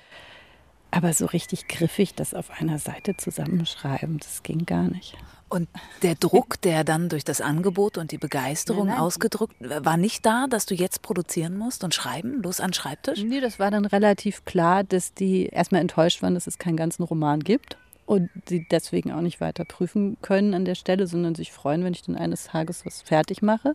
Aber 0.91 1.13
so 1.13 1.27
richtig 1.27 1.69
griffig 1.69 2.15
das 2.15 2.35
auf 2.35 2.51
einer 2.51 2.79
Seite 2.79 3.17
zusammenschreiben, 3.17 4.19
das 4.19 4.43
ging 4.43 4.67
gar 4.67 4.85
nicht. 4.85 5.17
Und 5.49 5.69
der 6.03 6.17
Druck, 6.17 6.61
der 6.63 6.83
dann 6.83 7.09
durch 7.09 7.23
das 7.23 7.41
Angebot 7.41 7.97
und 7.97 8.11
die 8.11 8.19
Begeisterung 8.19 8.87
nein, 8.87 8.97
nein. 8.97 9.05
ausgedrückt 9.05 9.55
war 9.61 9.97
nicht 9.97 10.27
da, 10.27 10.47
dass 10.49 10.67
du 10.67 10.75
jetzt 10.75 11.03
produzieren 11.03 11.57
musst 11.57 11.85
und 11.85 11.95
schreiben, 11.95 12.43
los 12.43 12.59
an 12.61 12.73
Schreibtisch? 12.73 13.23
Nee, 13.23 13.41
das 13.41 13.61
war 13.61 13.71
dann 13.71 13.85
relativ 13.85 14.45
klar, 14.45 14.83
dass 14.83 15.15
die 15.15 15.47
erstmal 15.47 15.81
enttäuscht 15.81 16.23
waren, 16.23 16.35
dass 16.35 16.49
es 16.49 16.59
keinen 16.59 16.77
ganzen 16.77 17.05
Roman 17.05 17.41
gibt 17.41 17.77
und 18.07 18.31
sie 18.47 18.67
deswegen 18.71 19.13
auch 19.13 19.21
nicht 19.21 19.41
weiter 19.41 19.65
prüfen 19.65 20.17
können 20.23 20.55
an 20.55 20.65
der 20.65 20.75
Stelle, 20.75 21.07
sondern 21.07 21.35
sich 21.35 21.53
freuen, 21.53 21.85
wenn 21.85 21.95
ich 21.95 22.03
dann 22.03 22.17
eines 22.17 22.45
Tages 22.45 22.85
was 22.85 23.03
fertig 23.03 23.43
mache. 23.43 23.75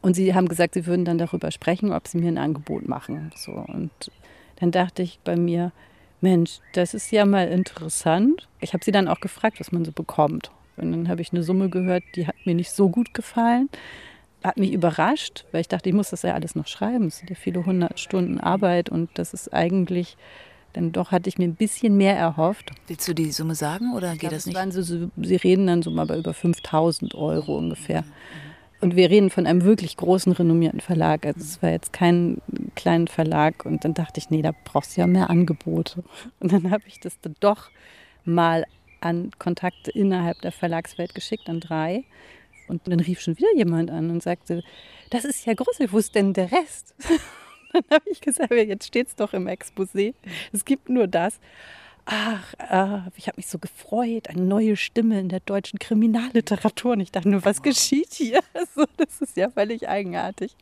Und 0.00 0.14
sie 0.14 0.34
haben 0.34 0.48
gesagt, 0.48 0.74
sie 0.74 0.86
würden 0.86 1.04
dann 1.04 1.18
darüber 1.18 1.50
sprechen, 1.50 1.92
ob 1.92 2.06
sie 2.06 2.18
mir 2.18 2.28
ein 2.28 2.38
Angebot 2.38 2.86
machen. 2.86 3.32
So 3.34 3.52
und 3.52 3.90
dann 4.56 4.70
dachte 4.70 5.02
ich 5.02 5.20
bei 5.24 5.36
mir, 5.36 5.72
Mensch, 6.20 6.58
das 6.72 6.94
ist 6.94 7.12
ja 7.12 7.24
mal 7.24 7.48
interessant. 7.48 8.48
Ich 8.60 8.72
habe 8.72 8.84
sie 8.84 8.90
dann 8.90 9.08
auch 9.08 9.20
gefragt, 9.20 9.60
was 9.60 9.70
man 9.70 9.84
so 9.84 9.92
bekommt. 9.92 10.50
Und 10.76 10.92
dann 10.92 11.08
habe 11.08 11.22
ich 11.22 11.32
eine 11.32 11.42
Summe 11.42 11.68
gehört, 11.68 12.02
die 12.14 12.26
hat 12.26 12.34
mir 12.44 12.54
nicht 12.54 12.70
so 12.70 12.88
gut 12.88 13.14
gefallen. 13.14 13.68
Hat 14.42 14.56
mich 14.56 14.72
überrascht, 14.72 15.44
weil 15.52 15.60
ich 15.60 15.68
dachte, 15.68 15.88
ich 15.88 15.94
muss 15.94 16.10
das 16.10 16.22
ja 16.22 16.34
alles 16.34 16.54
noch 16.54 16.66
schreiben. 16.66 17.06
Es 17.06 17.18
sind 17.18 17.30
ja 17.30 17.36
viele 17.36 17.64
hundert 17.64 17.98
Stunden 18.00 18.38
Arbeit 18.38 18.88
und 18.88 19.10
das 19.14 19.34
ist 19.34 19.52
eigentlich, 19.52 20.16
dann 20.72 20.92
doch 20.92 21.10
hatte 21.10 21.28
ich 21.28 21.38
mir 21.38 21.44
ein 21.44 21.54
bisschen 21.54 21.96
mehr 21.96 22.16
erhofft. 22.16 22.70
Willst 22.86 23.08
du 23.08 23.14
die 23.14 23.32
Summe 23.32 23.54
sagen 23.54 23.94
oder 23.94 24.12
geht 24.12 24.20
glaub, 24.20 24.32
das 24.32 24.46
nicht? 24.46 24.72
So, 24.72 24.82
so, 24.82 25.10
sie 25.16 25.36
reden 25.36 25.66
dann 25.66 25.82
so 25.82 25.90
mal 25.90 26.06
bei 26.06 26.18
über 26.18 26.34
5000 26.34 27.14
Euro 27.14 27.56
ungefähr. 27.56 28.04
Und 28.80 28.94
wir 28.94 29.10
reden 29.10 29.30
von 29.30 29.46
einem 29.46 29.64
wirklich 29.64 29.96
großen, 29.96 30.32
renommierten 30.32 30.80
Verlag. 30.80 31.26
Also 31.26 31.40
es 31.40 31.62
war 31.62 31.70
jetzt 31.70 31.92
kein 31.92 32.40
kleiner 32.76 33.08
Verlag. 33.08 33.66
Und 33.66 33.84
dann 33.84 33.94
dachte 33.94 34.20
ich, 34.20 34.30
nee, 34.30 34.42
da 34.42 34.52
brauchst 34.64 34.96
du 34.96 35.00
ja 35.00 35.06
mehr 35.06 35.30
Angebote. 35.30 36.04
Und 36.38 36.52
dann 36.52 36.70
habe 36.70 36.84
ich 36.86 37.00
das 37.00 37.18
dann 37.20 37.34
doch 37.40 37.70
mal 38.24 38.64
an 39.00 39.30
Kontakte 39.38 39.90
innerhalb 39.90 40.40
der 40.42 40.52
Verlagswelt 40.52 41.14
geschickt, 41.14 41.48
an 41.48 41.60
drei. 41.60 42.04
Und 42.68 42.82
dann 42.86 43.00
rief 43.00 43.20
schon 43.20 43.36
wieder 43.36 43.52
jemand 43.56 43.90
an 43.90 44.10
und 44.10 44.22
sagte, 44.22 44.62
das 45.10 45.24
ist 45.24 45.46
ja 45.46 45.54
groß, 45.54 45.78
wo 45.90 45.98
ist 45.98 46.14
denn 46.14 46.32
der 46.32 46.52
Rest? 46.52 46.94
dann 47.88 48.00
habe 48.00 48.10
ich 48.10 48.20
gesagt, 48.20 48.52
jetzt 48.52 48.86
steht 48.86 49.08
es 49.08 49.16
doch 49.16 49.32
im 49.32 49.46
Exposé. 49.46 50.14
Es 50.52 50.64
gibt 50.64 50.88
nur 50.88 51.06
das. 51.06 51.40
Ach, 52.10 52.54
äh, 52.54 53.10
ich 53.16 53.28
habe 53.28 53.36
mich 53.36 53.48
so 53.48 53.58
gefreut, 53.58 54.30
eine 54.30 54.40
neue 54.40 54.76
Stimme 54.76 55.20
in 55.20 55.28
der 55.28 55.40
deutschen 55.40 55.78
Kriminalliteratur. 55.78 56.92
Und 56.92 57.00
ich 57.00 57.12
dachte 57.12 57.28
nur, 57.28 57.44
was 57.44 57.62
geschieht 57.62 58.14
hier? 58.14 58.40
So, 58.74 58.84
das 58.96 59.20
ist 59.20 59.36
ja 59.36 59.50
völlig 59.50 59.88
eigenartig. 59.88 60.56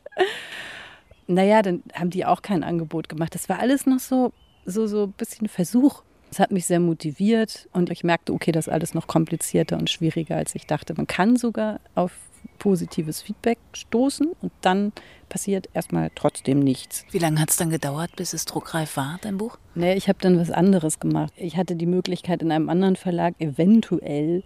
Naja, 1.27 1.61
dann 1.61 1.83
haben 1.93 2.09
die 2.09 2.25
auch 2.25 2.41
kein 2.41 2.63
Angebot 2.63 3.09
gemacht. 3.09 3.33
Das 3.33 3.47
war 3.47 3.59
alles 3.59 3.85
noch 3.85 3.99
so, 3.99 4.33
so, 4.65 4.87
so 4.87 5.03
ein 5.03 5.13
bisschen 5.13 5.47
Versuch. 5.47 6.03
Es 6.31 6.39
hat 6.39 6.51
mich 6.51 6.65
sehr 6.65 6.79
motiviert 6.81 7.69
und 7.71 7.89
ich 7.89 8.03
merkte, 8.03 8.33
okay, 8.33 8.51
das 8.51 8.67
ist 8.67 8.73
alles 8.73 8.93
noch 8.93 9.07
komplizierter 9.07 9.77
und 9.77 9.89
schwieriger, 9.89 10.35
als 10.35 10.55
ich 10.55 10.65
dachte. 10.65 10.93
Man 10.95 11.07
kann 11.07 11.37
sogar 11.37 11.79
auf 11.95 12.11
positives 12.59 13.21
Feedback 13.21 13.59
stoßen 13.73 14.31
und 14.41 14.51
dann 14.61 14.91
passiert 15.29 15.69
erstmal 15.73 16.11
trotzdem 16.15 16.59
nichts. 16.59 17.05
Wie 17.11 17.19
lange 17.19 17.39
hat 17.39 17.49
es 17.49 17.57
dann 17.57 17.69
gedauert, 17.69 18.15
bis 18.15 18.33
es 18.33 18.45
druckreif 18.45 18.97
war, 18.97 19.19
dein 19.21 19.37
Buch? 19.37 19.57
Nee, 19.75 19.95
ich 19.95 20.09
habe 20.09 20.19
dann 20.21 20.39
was 20.39 20.51
anderes 20.51 20.99
gemacht. 20.99 21.33
Ich 21.35 21.57
hatte 21.57 21.75
die 21.75 21.85
Möglichkeit, 21.85 22.41
in 22.41 22.51
einem 22.51 22.69
anderen 22.69 22.95
Verlag 22.95 23.35
eventuell 23.39 24.43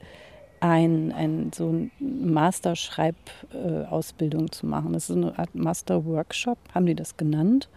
ein, 0.61 1.11
ein 1.11 1.51
so 1.53 1.67
eine 1.69 1.89
Master-Schreibausbildung 1.99 4.45
äh, 4.45 4.51
zu 4.51 4.65
machen. 4.67 4.93
Das 4.93 5.09
ist 5.09 5.17
eine 5.17 5.37
Art 5.37 5.53
Master-Workshop, 5.55 6.57
haben 6.73 6.85
die 6.85 6.95
das 6.95 7.17
genannt. 7.17 7.67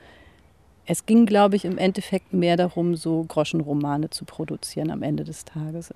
Es 0.86 1.06
ging, 1.06 1.24
glaube 1.24 1.56
ich, 1.56 1.64
im 1.64 1.78
Endeffekt 1.78 2.34
mehr 2.34 2.58
darum, 2.58 2.94
so 2.94 3.24
Groschenromane 3.26 4.10
zu 4.10 4.26
produzieren 4.26 4.90
am 4.90 5.02
Ende 5.02 5.24
des 5.24 5.46
Tages. 5.46 5.94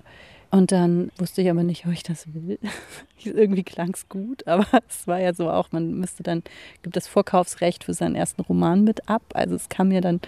Und 0.51 0.71
dann 0.71 1.11
wusste 1.17 1.43
ich 1.43 1.49
aber 1.49 1.61
nicht, 1.61 1.85
ob 1.85 1.93
ich 1.93 2.01
das 2.01 2.33
will. 2.33 2.57
Irgendwie 3.23 3.63
klang 3.63 3.93
es 3.93 4.09
gut, 4.09 4.47
aber 4.47 4.65
es 4.89 5.07
war 5.07 5.19
ja 5.19 5.33
so 5.33 5.49
auch, 5.49 5.71
man 5.71 5.93
müsste 5.93 6.23
dann, 6.23 6.43
gibt 6.81 6.95
das 6.95 7.07
Vorkaufsrecht 7.07 7.83
für 7.83 7.93
seinen 7.93 8.15
ersten 8.15 8.41
Roman 8.41 8.83
mit 8.83 9.07
ab. 9.07 9.21
Also 9.33 9.55
es 9.55 9.69
kam 9.69 9.89
mir 9.89 10.01
dann 10.01 10.21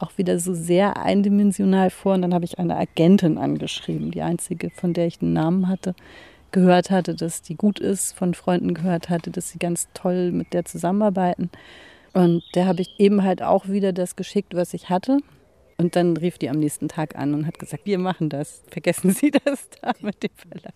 auch 0.00 0.10
wieder 0.16 0.40
so 0.40 0.52
sehr 0.52 0.96
eindimensional 0.96 1.90
vor. 1.90 2.14
Und 2.14 2.22
dann 2.22 2.34
habe 2.34 2.44
ich 2.44 2.58
eine 2.58 2.76
Agentin 2.76 3.38
angeschrieben, 3.38 4.10
die 4.10 4.22
einzige, 4.22 4.70
von 4.70 4.94
der 4.94 5.06
ich 5.06 5.20
den 5.20 5.32
Namen 5.32 5.68
hatte, 5.68 5.94
gehört 6.50 6.90
hatte, 6.90 7.14
dass 7.14 7.42
die 7.42 7.54
gut 7.54 7.78
ist, 7.78 8.16
von 8.16 8.34
Freunden 8.34 8.74
gehört 8.74 9.10
hatte, 9.10 9.30
dass 9.30 9.50
sie 9.50 9.58
ganz 9.58 9.88
toll 9.94 10.32
mit 10.32 10.54
der 10.54 10.64
zusammenarbeiten. 10.64 11.50
Und 12.14 12.42
der 12.54 12.66
habe 12.66 12.82
ich 12.82 12.98
eben 12.98 13.22
halt 13.22 13.42
auch 13.42 13.68
wieder 13.68 13.92
das 13.92 14.16
geschickt, 14.16 14.54
was 14.54 14.74
ich 14.74 14.88
hatte. 14.90 15.18
Und 15.80 15.94
dann 15.94 16.16
rief 16.16 16.38
die 16.38 16.50
am 16.50 16.58
nächsten 16.58 16.88
Tag 16.88 17.16
an 17.16 17.34
und 17.34 17.46
hat 17.46 17.58
gesagt, 17.58 17.86
wir 17.86 17.98
machen 17.98 18.28
das. 18.28 18.62
Vergessen 18.68 19.12
Sie 19.12 19.30
das 19.30 19.68
da 19.80 19.92
mit 20.00 20.22
dem 20.22 20.32
Verlag. 20.34 20.74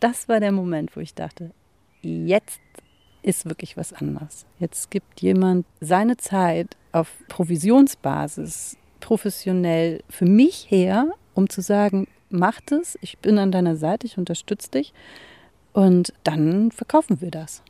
Das 0.00 0.28
war 0.28 0.40
der 0.40 0.52
Moment, 0.52 0.96
wo 0.96 1.00
ich 1.00 1.14
dachte, 1.14 1.52
jetzt 2.02 2.60
ist 3.22 3.46
wirklich 3.46 3.76
was 3.76 3.92
anderes. 3.92 4.44
Jetzt 4.58 4.90
gibt 4.90 5.20
jemand 5.20 5.66
seine 5.80 6.16
Zeit 6.16 6.76
auf 6.92 7.12
Provisionsbasis 7.28 8.76
professionell 9.00 10.02
für 10.08 10.26
mich 10.26 10.66
her, 10.68 11.12
um 11.34 11.48
zu 11.48 11.60
sagen, 11.60 12.08
mach 12.28 12.60
das, 12.66 12.98
ich 13.02 13.18
bin 13.18 13.38
an 13.38 13.52
deiner 13.52 13.76
Seite, 13.76 14.06
ich 14.06 14.18
unterstütze 14.18 14.70
dich 14.72 14.92
und 15.72 16.12
dann 16.24 16.72
verkaufen 16.72 17.20
wir 17.20 17.30
das 17.30 17.62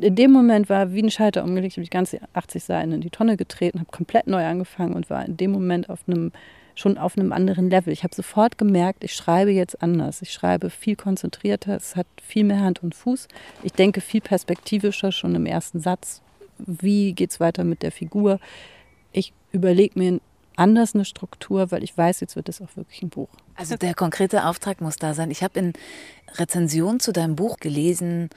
in 0.00 0.14
dem 0.14 0.32
Moment 0.32 0.68
war 0.68 0.92
wie 0.92 1.02
ein 1.02 1.10
Schalter 1.10 1.44
umgelegt, 1.44 1.72
ich 1.72 1.76
habe 1.76 1.84
die 1.84 1.90
ganze 1.90 2.20
80 2.32 2.64
Seiten 2.64 2.92
in 2.92 3.00
die 3.00 3.10
Tonne 3.10 3.36
getreten, 3.36 3.80
habe 3.80 3.90
komplett 3.90 4.26
neu 4.26 4.44
angefangen 4.44 4.94
und 4.94 5.10
war 5.10 5.24
in 5.24 5.36
dem 5.36 5.50
Moment 5.52 5.90
auf 5.90 6.00
einem 6.06 6.32
schon 6.76 6.98
auf 6.98 7.16
einem 7.16 7.32
anderen 7.32 7.70
Level. 7.70 7.92
Ich 7.92 8.02
habe 8.02 8.14
sofort 8.14 8.58
gemerkt, 8.58 9.04
ich 9.04 9.14
schreibe 9.14 9.52
jetzt 9.52 9.80
anders. 9.80 10.22
Ich 10.22 10.32
schreibe 10.32 10.70
viel 10.70 10.96
konzentrierter, 10.96 11.76
es 11.76 11.96
hat 11.96 12.06
viel 12.20 12.44
mehr 12.44 12.60
Hand 12.60 12.82
und 12.82 12.94
Fuß. 12.94 13.28
Ich 13.62 13.72
denke 13.72 14.00
viel 14.00 14.20
perspektivischer 14.20 15.12
schon 15.12 15.34
im 15.34 15.46
ersten 15.46 15.80
Satz. 15.80 16.20
Wie 16.58 17.12
geht 17.12 17.30
es 17.30 17.40
weiter 17.40 17.64
mit 17.64 17.82
der 17.82 17.92
Figur? 17.92 18.40
Ich 19.12 19.32
überlege 19.52 19.98
mir 19.98 20.20
anders 20.56 20.94
eine 20.94 21.04
Struktur, 21.04 21.70
weil 21.70 21.82
ich 21.82 21.96
weiß, 21.96 22.20
jetzt 22.20 22.36
wird 22.36 22.48
es 22.48 22.60
auch 22.60 22.76
wirklich 22.76 23.02
ein 23.02 23.08
Buch. 23.08 23.28
Also 23.56 23.76
der 23.76 23.94
konkrete 23.94 24.46
Auftrag 24.46 24.80
muss 24.80 24.96
da 24.96 25.14
sein. 25.14 25.30
Ich 25.30 25.42
habe 25.42 25.58
in 25.58 25.72
Rezension 26.34 27.00
zu 27.00 27.12
deinem 27.12 27.36
Buch 27.36 27.58
gelesen, 27.58 28.30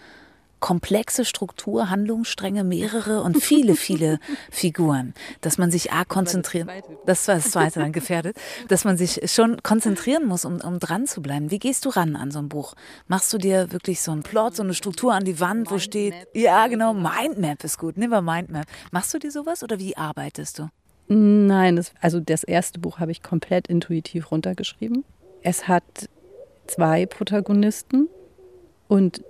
komplexe 0.60 1.26
Struktur, 1.26 1.90
Handlungsstränge, 1.90 2.64
mehrere 2.64 3.22
und 3.22 3.38
viele, 3.42 3.76
viele 3.76 4.20
Figuren, 4.52 5.14
dass 5.42 5.58
man 5.58 5.72
sich 5.72 5.92
a 5.92 6.06
konzentrieren, 6.06 6.70
das 7.06 7.28
war 7.28 7.36
das 7.36 7.52
zweite 7.52 7.80
dann 7.80 7.92
gefährdet, 7.94 8.38
dass 8.68 8.84
man 8.84 8.98
sich 8.98 9.32
schon 9.32 9.62
konzentrieren 9.64 10.26
muss, 10.26 10.46
um, 10.46 10.60
um 10.62 10.80
dran 10.80 11.06
zu 11.06 11.22
bleiben. 11.22 11.52
Wie 11.52 11.60
gehst 11.60 11.86
du 11.86 11.90
ran 11.90 12.16
an 12.16 12.32
so 12.32 12.40
ein 12.40 12.50
Buch? 12.50 12.74
Machst 13.08 13.32
du 13.34 13.38
dir 13.38 13.72
wirklich 13.72 14.02
so 14.02 14.12
einen 14.12 14.24
Plot, 14.24 14.56
so 14.56 14.64
eine 14.64 14.74
Struktur 14.74 15.14
an 15.14 15.26
die 15.26 15.40
Wand, 15.40 15.70
wo 15.72 15.80
steht, 15.80 16.14
ja 16.34 16.68
genau, 16.68 16.94
Mindmap 16.94 17.64
ist 17.64 17.78
gut, 17.78 17.98
nimm 17.98 18.10
mal 18.10 18.22
Mindmap. 18.22 18.66
Machst 18.92 19.14
du 19.14 19.20
dir 19.20 19.32
sowas 19.32 19.64
oder 19.64 19.80
wie 19.80 19.96
arbeitest 19.96 20.60
du? 20.60 20.70
Nein, 21.08 21.78
das, 21.78 21.94
also 22.02 22.20
das 22.20 22.44
erste 22.44 22.80
Buch 22.80 23.00
habe 23.00 23.12
ich 23.12 23.24
komplett 23.24 23.68
intuitiv 23.68 24.32
runtergeschrieben. 24.32 25.06
Es 25.42 25.68
hat 25.68 25.84
zwei 26.68 27.06
Protagonisten 27.06 28.10
und 28.88 29.24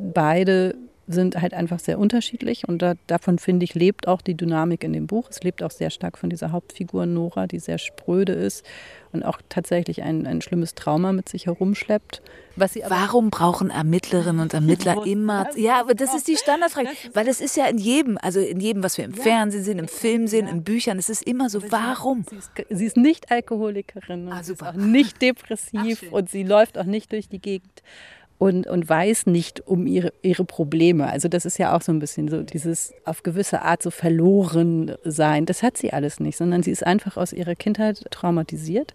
beide 0.00 0.74
sind 1.12 1.40
halt 1.40 1.54
einfach 1.54 1.78
sehr 1.78 1.98
unterschiedlich 1.98 2.68
und 2.68 2.82
da, 2.82 2.94
davon 3.06 3.38
finde 3.38 3.64
ich 3.64 3.74
lebt 3.74 4.06
auch 4.06 4.20
die 4.20 4.36
Dynamik 4.36 4.84
in 4.84 4.92
dem 4.92 5.06
Buch. 5.06 5.28
Es 5.30 5.42
lebt 5.42 5.62
auch 5.62 5.70
sehr 5.70 5.90
stark 5.90 6.18
von 6.18 6.30
dieser 6.30 6.52
Hauptfigur 6.52 7.06
Nora, 7.06 7.46
die 7.46 7.58
sehr 7.58 7.78
spröde 7.78 8.32
ist 8.32 8.64
und 9.12 9.24
auch 9.24 9.40
tatsächlich 9.48 10.02
ein, 10.02 10.26
ein 10.26 10.40
schlimmes 10.40 10.74
Trauma 10.74 11.12
mit 11.12 11.28
sich 11.28 11.46
herumschleppt. 11.46 12.22
Warum 12.56 13.30
brauchen 13.30 13.70
Ermittlerinnen 13.70 14.40
und 14.40 14.54
Ermittler 14.54 15.04
immer? 15.06 15.48
Ja, 15.56 15.80
aber 15.80 15.94
das 15.94 16.14
ist 16.14 16.28
die 16.28 16.36
Standardfrage, 16.36 16.88
weil 17.14 17.26
es 17.26 17.40
ist 17.40 17.56
ja 17.56 17.66
in 17.66 17.78
jedem, 17.78 18.18
also 18.20 18.38
in 18.38 18.60
jedem, 18.60 18.82
was 18.82 18.98
wir 18.98 19.04
im 19.04 19.14
Fernsehen 19.14 19.64
sehen, 19.64 19.78
im 19.78 19.88
Film 19.88 20.26
sehen, 20.26 20.46
in 20.46 20.62
Büchern, 20.62 20.98
es 20.98 21.08
ist 21.08 21.22
immer 21.22 21.48
so. 21.48 21.62
Warum? 21.70 22.24
Sie 22.28 22.36
ist, 22.36 22.50
sie 22.68 22.86
ist 22.86 22.96
nicht 22.96 23.30
Alkoholikerin, 23.30 24.28
und 24.28 24.32
ah, 24.32 24.42
auch 24.68 24.74
nicht 24.74 25.22
depressiv 25.22 26.04
Ach, 26.08 26.12
und 26.12 26.30
sie 26.30 26.42
läuft 26.42 26.76
auch 26.76 26.84
nicht 26.84 27.12
durch 27.12 27.28
die 27.28 27.40
Gegend 27.40 27.82
und, 28.40 28.66
und 28.66 28.88
weiß 28.88 29.26
nicht 29.26 29.66
um 29.66 29.86
ihre, 29.86 30.14
ihre 30.22 30.46
Probleme. 30.46 31.06
Also 31.06 31.28
das 31.28 31.44
ist 31.44 31.58
ja 31.58 31.76
auch 31.76 31.82
so 31.82 31.92
ein 31.92 31.98
bisschen 31.98 32.26
so 32.28 32.42
dieses 32.42 32.94
auf 33.04 33.22
gewisse 33.22 33.60
Art 33.60 33.82
so 33.82 33.90
verloren 33.90 34.96
sein. 35.04 35.44
Das 35.44 35.62
hat 35.62 35.76
sie 35.76 35.92
alles 35.92 36.20
nicht, 36.20 36.38
sondern 36.38 36.62
sie 36.62 36.70
ist 36.70 36.84
einfach 36.86 37.18
aus 37.18 37.34
ihrer 37.34 37.54
Kindheit 37.54 38.02
traumatisiert. 38.10 38.94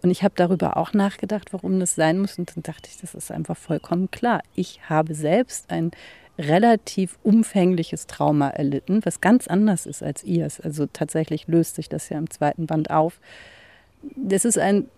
Und 0.00 0.10
ich 0.10 0.22
habe 0.22 0.32
darüber 0.38 0.78
auch 0.78 0.94
nachgedacht, 0.94 1.52
warum 1.52 1.78
das 1.80 1.96
sein 1.96 2.18
muss. 2.18 2.38
Und 2.38 2.56
dann 2.56 2.62
dachte 2.62 2.88
ich, 2.90 2.98
das 2.98 3.14
ist 3.14 3.30
einfach 3.30 3.58
vollkommen 3.58 4.10
klar. 4.10 4.40
Ich 4.54 4.80
habe 4.88 5.14
selbst 5.14 5.70
ein 5.70 5.90
relativ 6.38 7.18
umfängliches 7.22 8.06
Trauma 8.06 8.48
erlitten, 8.48 9.04
was 9.04 9.20
ganz 9.20 9.48
anders 9.48 9.84
ist 9.84 10.02
als 10.02 10.24
ihrs. 10.24 10.60
Also 10.60 10.86
tatsächlich 10.86 11.46
löst 11.46 11.74
sich 11.74 11.90
das 11.90 12.08
ja 12.08 12.16
im 12.16 12.30
zweiten 12.30 12.66
Band 12.66 12.90
auf. 12.90 13.20
Das 14.16 14.46
ist 14.46 14.56
ein 14.56 14.88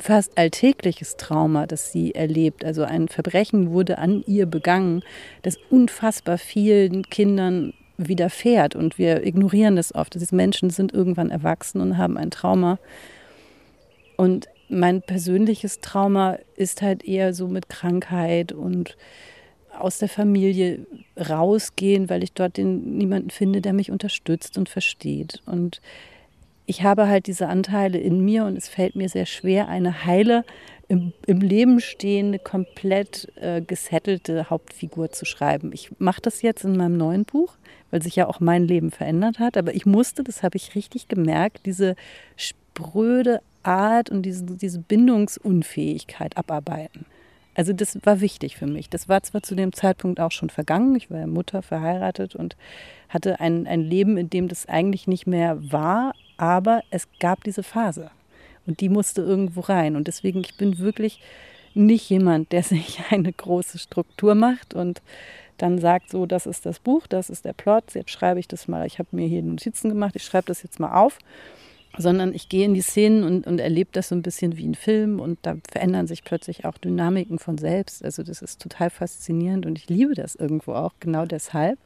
fast 0.00 0.36
alltägliches 0.36 1.16
Trauma, 1.16 1.66
das 1.66 1.92
sie 1.92 2.14
erlebt. 2.14 2.64
Also 2.64 2.82
ein 2.82 3.08
Verbrechen 3.08 3.70
wurde 3.70 3.98
an 3.98 4.22
ihr 4.26 4.46
begangen, 4.46 5.02
das 5.42 5.56
unfassbar 5.70 6.38
vielen 6.38 7.04
Kindern 7.04 7.72
widerfährt. 7.96 8.74
Und 8.74 8.98
wir 8.98 9.24
ignorieren 9.24 9.76
das 9.76 9.94
oft. 9.94 10.14
Diese 10.14 10.34
Menschen 10.34 10.70
sind 10.70 10.92
irgendwann 10.92 11.30
erwachsen 11.30 11.80
und 11.80 11.98
haben 11.98 12.16
ein 12.16 12.30
Trauma. 12.30 12.78
Und 14.16 14.48
mein 14.68 15.02
persönliches 15.02 15.80
Trauma 15.80 16.38
ist 16.56 16.82
halt 16.82 17.04
eher 17.04 17.34
so 17.34 17.48
mit 17.48 17.68
Krankheit 17.68 18.52
und 18.52 18.96
aus 19.78 19.98
der 19.98 20.08
Familie 20.08 20.86
rausgehen, 21.16 22.08
weil 22.10 22.22
ich 22.22 22.32
dort 22.32 22.56
den, 22.56 22.98
niemanden 22.98 23.30
finde, 23.30 23.60
der 23.60 23.72
mich 23.72 23.90
unterstützt 23.90 24.58
und 24.58 24.68
versteht. 24.68 25.42
Und 25.46 25.80
ich 26.70 26.84
habe 26.84 27.08
halt 27.08 27.26
diese 27.26 27.48
Anteile 27.48 27.98
in 27.98 28.24
mir 28.24 28.44
und 28.44 28.56
es 28.56 28.68
fällt 28.68 28.94
mir 28.94 29.08
sehr 29.08 29.26
schwer, 29.26 29.66
eine 29.66 30.06
heile, 30.06 30.44
im, 30.86 31.12
im 31.26 31.40
Leben 31.40 31.80
stehende, 31.80 32.38
komplett 32.38 33.26
äh, 33.34 33.60
gesettelte 33.60 34.50
Hauptfigur 34.50 35.10
zu 35.10 35.24
schreiben. 35.24 35.72
Ich 35.72 35.90
mache 35.98 36.20
das 36.20 36.42
jetzt 36.42 36.64
in 36.64 36.76
meinem 36.76 36.96
neuen 36.96 37.24
Buch, 37.24 37.54
weil 37.90 38.02
sich 38.02 38.14
ja 38.14 38.28
auch 38.28 38.38
mein 38.38 38.68
Leben 38.68 38.92
verändert 38.92 39.40
hat. 39.40 39.56
Aber 39.56 39.74
ich 39.74 39.84
musste, 39.84 40.22
das 40.22 40.44
habe 40.44 40.56
ich 40.58 40.76
richtig 40.76 41.08
gemerkt, 41.08 41.66
diese 41.66 41.96
spröde 42.36 43.40
Art 43.64 44.08
und 44.08 44.22
diese, 44.22 44.44
diese 44.44 44.78
Bindungsunfähigkeit 44.78 46.36
abarbeiten. 46.36 47.04
Also 47.56 47.72
das 47.72 47.98
war 48.04 48.20
wichtig 48.20 48.56
für 48.56 48.68
mich. 48.68 48.88
Das 48.88 49.08
war 49.08 49.24
zwar 49.24 49.42
zu 49.42 49.56
dem 49.56 49.72
Zeitpunkt 49.72 50.20
auch 50.20 50.30
schon 50.30 50.50
vergangen. 50.50 50.94
Ich 50.94 51.10
war 51.10 51.18
ja 51.18 51.26
Mutter, 51.26 51.62
verheiratet 51.62 52.36
und 52.36 52.56
hatte 53.08 53.40
ein, 53.40 53.66
ein 53.66 53.80
Leben, 53.80 54.16
in 54.16 54.30
dem 54.30 54.46
das 54.46 54.66
eigentlich 54.66 55.08
nicht 55.08 55.26
mehr 55.26 55.58
war, 55.72 56.14
aber 56.40 56.82
es 56.90 57.06
gab 57.20 57.44
diese 57.44 57.62
Phase 57.62 58.10
und 58.66 58.80
die 58.80 58.88
musste 58.88 59.20
irgendwo 59.20 59.60
rein. 59.60 59.94
Und 59.94 60.08
deswegen, 60.08 60.40
ich 60.40 60.56
bin 60.56 60.78
wirklich 60.78 61.20
nicht 61.74 62.08
jemand, 62.08 62.52
der 62.52 62.62
sich 62.64 63.00
eine 63.10 63.32
große 63.32 63.78
Struktur 63.78 64.34
macht 64.34 64.74
und 64.74 65.02
dann 65.58 65.78
sagt 65.78 66.08
so, 66.10 66.24
das 66.24 66.46
ist 66.46 66.64
das 66.64 66.78
Buch, 66.78 67.06
das 67.06 67.28
ist 67.28 67.44
der 67.44 67.52
Plot, 67.52 67.94
jetzt 67.94 68.10
schreibe 68.10 68.40
ich 68.40 68.48
das 68.48 68.66
mal, 68.66 68.86
ich 68.86 68.98
habe 68.98 69.08
mir 69.12 69.26
hier 69.26 69.42
Notizen 69.42 69.90
gemacht, 69.90 70.16
ich 70.16 70.24
schreibe 70.24 70.46
das 70.46 70.62
jetzt 70.62 70.80
mal 70.80 70.94
auf 70.94 71.18
sondern 71.98 72.34
ich 72.34 72.48
gehe 72.48 72.64
in 72.64 72.74
die 72.74 72.82
Szenen 72.82 73.24
und, 73.24 73.46
und 73.46 73.58
erlebe 73.58 73.90
das 73.92 74.08
so 74.08 74.14
ein 74.14 74.22
bisschen 74.22 74.56
wie 74.56 74.66
ein 74.66 74.74
Film 74.74 75.20
und 75.20 75.38
da 75.42 75.56
verändern 75.70 76.06
sich 76.06 76.22
plötzlich 76.22 76.64
auch 76.64 76.78
Dynamiken 76.78 77.38
von 77.38 77.58
selbst. 77.58 78.04
Also 78.04 78.22
das 78.22 78.42
ist 78.42 78.60
total 78.60 78.90
faszinierend 78.90 79.66
und 79.66 79.76
ich 79.76 79.88
liebe 79.88 80.14
das 80.14 80.36
irgendwo 80.36 80.74
auch 80.74 80.92
genau 81.00 81.26
deshalb. 81.26 81.78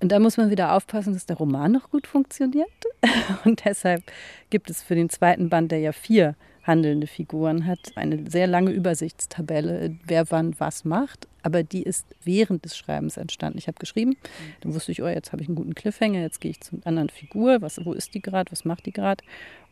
Und 0.00 0.12
da 0.12 0.20
muss 0.20 0.36
man 0.36 0.50
wieder 0.50 0.74
aufpassen, 0.74 1.12
dass 1.12 1.26
der 1.26 1.36
Roman 1.36 1.72
noch 1.72 1.90
gut 1.90 2.06
funktioniert. 2.06 2.68
Und 3.44 3.64
deshalb 3.64 4.02
gibt 4.50 4.70
es 4.70 4.82
für 4.82 4.94
den 4.94 5.10
zweiten 5.10 5.48
Band, 5.48 5.72
der 5.72 5.80
ja 5.80 5.92
vier 5.92 6.36
handelnde 6.68 7.06
Figuren 7.06 7.66
hat, 7.66 7.78
eine 7.96 8.30
sehr 8.30 8.46
lange 8.46 8.70
Übersichtstabelle, 8.70 9.96
wer 10.04 10.30
wann 10.30 10.54
was 10.60 10.84
macht. 10.84 11.26
Aber 11.42 11.62
die 11.62 11.82
ist 11.82 12.06
während 12.22 12.64
des 12.64 12.76
Schreibens 12.76 13.16
entstanden. 13.16 13.58
Ich 13.58 13.68
habe 13.68 13.78
geschrieben, 13.78 14.16
dann 14.60 14.74
wusste 14.74 14.92
ich, 14.92 15.02
oh, 15.02 15.08
jetzt 15.08 15.32
habe 15.32 15.42
ich 15.42 15.48
einen 15.48 15.56
guten 15.56 15.74
Cliffhanger, 15.74 16.20
jetzt 16.20 16.40
gehe 16.40 16.50
ich 16.50 16.60
zur 16.60 16.78
anderen 16.84 17.08
Figur, 17.08 17.62
was, 17.62 17.84
wo 17.84 17.94
ist 17.94 18.14
die 18.14 18.20
gerade, 18.20 18.52
was 18.52 18.66
macht 18.66 18.84
die 18.84 18.92
gerade? 18.92 19.24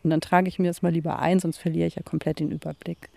Und 0.02 0.10
dann 0.10 0.22
trage 0.22 0.48
ich 0.48 0.58
mir 0.58 0.68
das 0.68 0.82
mal 0.82 0.92
lieber 0.92 1.18
ein, 1.18 1.38
sonst 1.38 1.58
verliere 1.58 1.86
ich 1.86 1.96
ja 1.96 2.02
komplett 2.02 2.40
den 2.40 2.50
Überblick. 2.50 3.10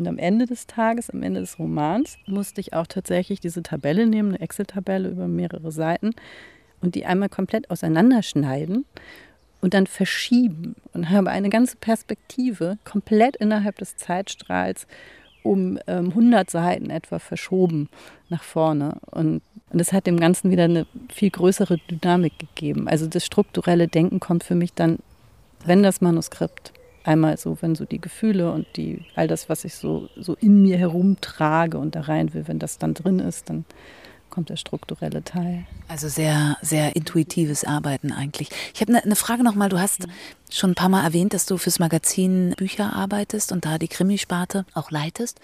Und 0.00 0.08
am 0.08 0.16
Ende 0.16 0.46
des 0.46 0.66
Tages, 0.66 1.10
am 1.10 1.22
Ende 1.22 1.40
des 1.40 1.58
Romans, 1.58 2.16
musste 2.24 2.62
ich 2.62 2.72
auch 2.72 2.86
tatsächlich 2.86 3.38
diese 3.38 3.62
Tabelle 3.62 4.06
nehmen, 4.06 4.30
eine 4.30 4.40
Excel-Tabelle 4.40 5.10
über 5.10 5.28
mehrere 5.28 5.70
Seiten 5.70 6.14
und 6.80 6.94
die 6.94 7.04
einmal 7.04 7.28
komplett 7.28 7.70
auseinanderschneiden 7.70 8.86
und 9.60 9.74
dann 9.74 9.86
verschieben 9.86 10.74
und 10.94 11.10
habe 11.10 11.28
eine 11.28 11.50
ganze 11.50 11.76
Perspektive 11.76 12.78
komplett 12.82 13.36
innerhalb 13.36 13.76
des 13.76 13.98
Zeitstrahls 13.98 14.86
um 15.42 15.78
ähm, 15.86 16.08
100 16.08 16.48
Seiten 16.48 16.88
etwa 16.88 17.18
verschoben 17.18 17.90
nach 18.30 18.42
vorne. 18.42 18.96
Und, 19.10 19.42
und 19.68 19.78
das 19.78 19.92
hat 19.92 20.06
dem 20.06 20.18
Ganzen 20.18 20.50
wieder 20.50 20.64
eine 20.64 20.86
viel 21.12 21.28
größere 21.28 21.76
Dynamik 21.90 22.38
gegeben. 22.38 22.88
Also 22.88 23.06
das 23.06 23.26
strukturelle 23.26 23.86
Denken 23.86 24.18
kommt 24.18 24.44
für 24.44 24.54
mich 24.54 24.72
dann, 24.72 25.00
wenn 25.66 25.82
das 25.82 26.00
Manuskript 26.00 26.72
einmal 27.04 27.36
so, 27.36 27.56
wenn 27.60 27.74
so 27.74 27.84
die 27.84 28.00
Gefühle 28.00 28.52
und 28.52 28.66
die, 28.76 29.04
all 29.14 29.28
das, 29.28 29.48
was 29.48 29.64
ich 29.64 29.74
so, 29.74 30.08
so 30.16 30.34
in 30.34 30.62
mir 30.62 30.76
herumtrage 30.78 31.78
und 31.78 31.94
da 31.94 32.02
rein 32.02 32.34
will, 32.34 32.46
wenn 32.46 32.58
das 32.58 32.78
dann 32.78 32.94
drin 32.94 33.18
ist, 33.18 33.48
dann 33.48 33.64
kommt 34.30 34.48
der 34.48 34.56
strukturelle 34.56 35.24
Teil. 35.24 35.66
Also 35.88 36.08
sehr, 36.08 36.56
sehr 36.62 36.94
intuitives 36.96 37.64
Arbeiten 37.64 38.12
eigentlich. 38.12 38.48
Ich 38.72 38.80
habe 38.80 38.94
eine 38.94 39.08
ne 39.08 39.16
Frage 39.16 39.42
nochmal. 39.42 39.68
Du 39.68 39.78
hast 39.78 40.06
mhm. 40.06 40.12
schon 40.50 40.70
ein 40.70 40.76
paar 40.76 40.88
Mal 40.88 41.04
erwähnt, 41.04 41.34
dass 41.34 41.46
du 41.46 41.58
fürs 41.58 41.78
Magazin 41.78 42.54
Bücher 42.56 42.94
arbeitest 42.94 43.52
und 43.52 43.66
da 43.66 43.78
die 43.78 43.88
Krimisparte 43.88 44.64
auch 44.72 44.90
leitest. 44.90 45.40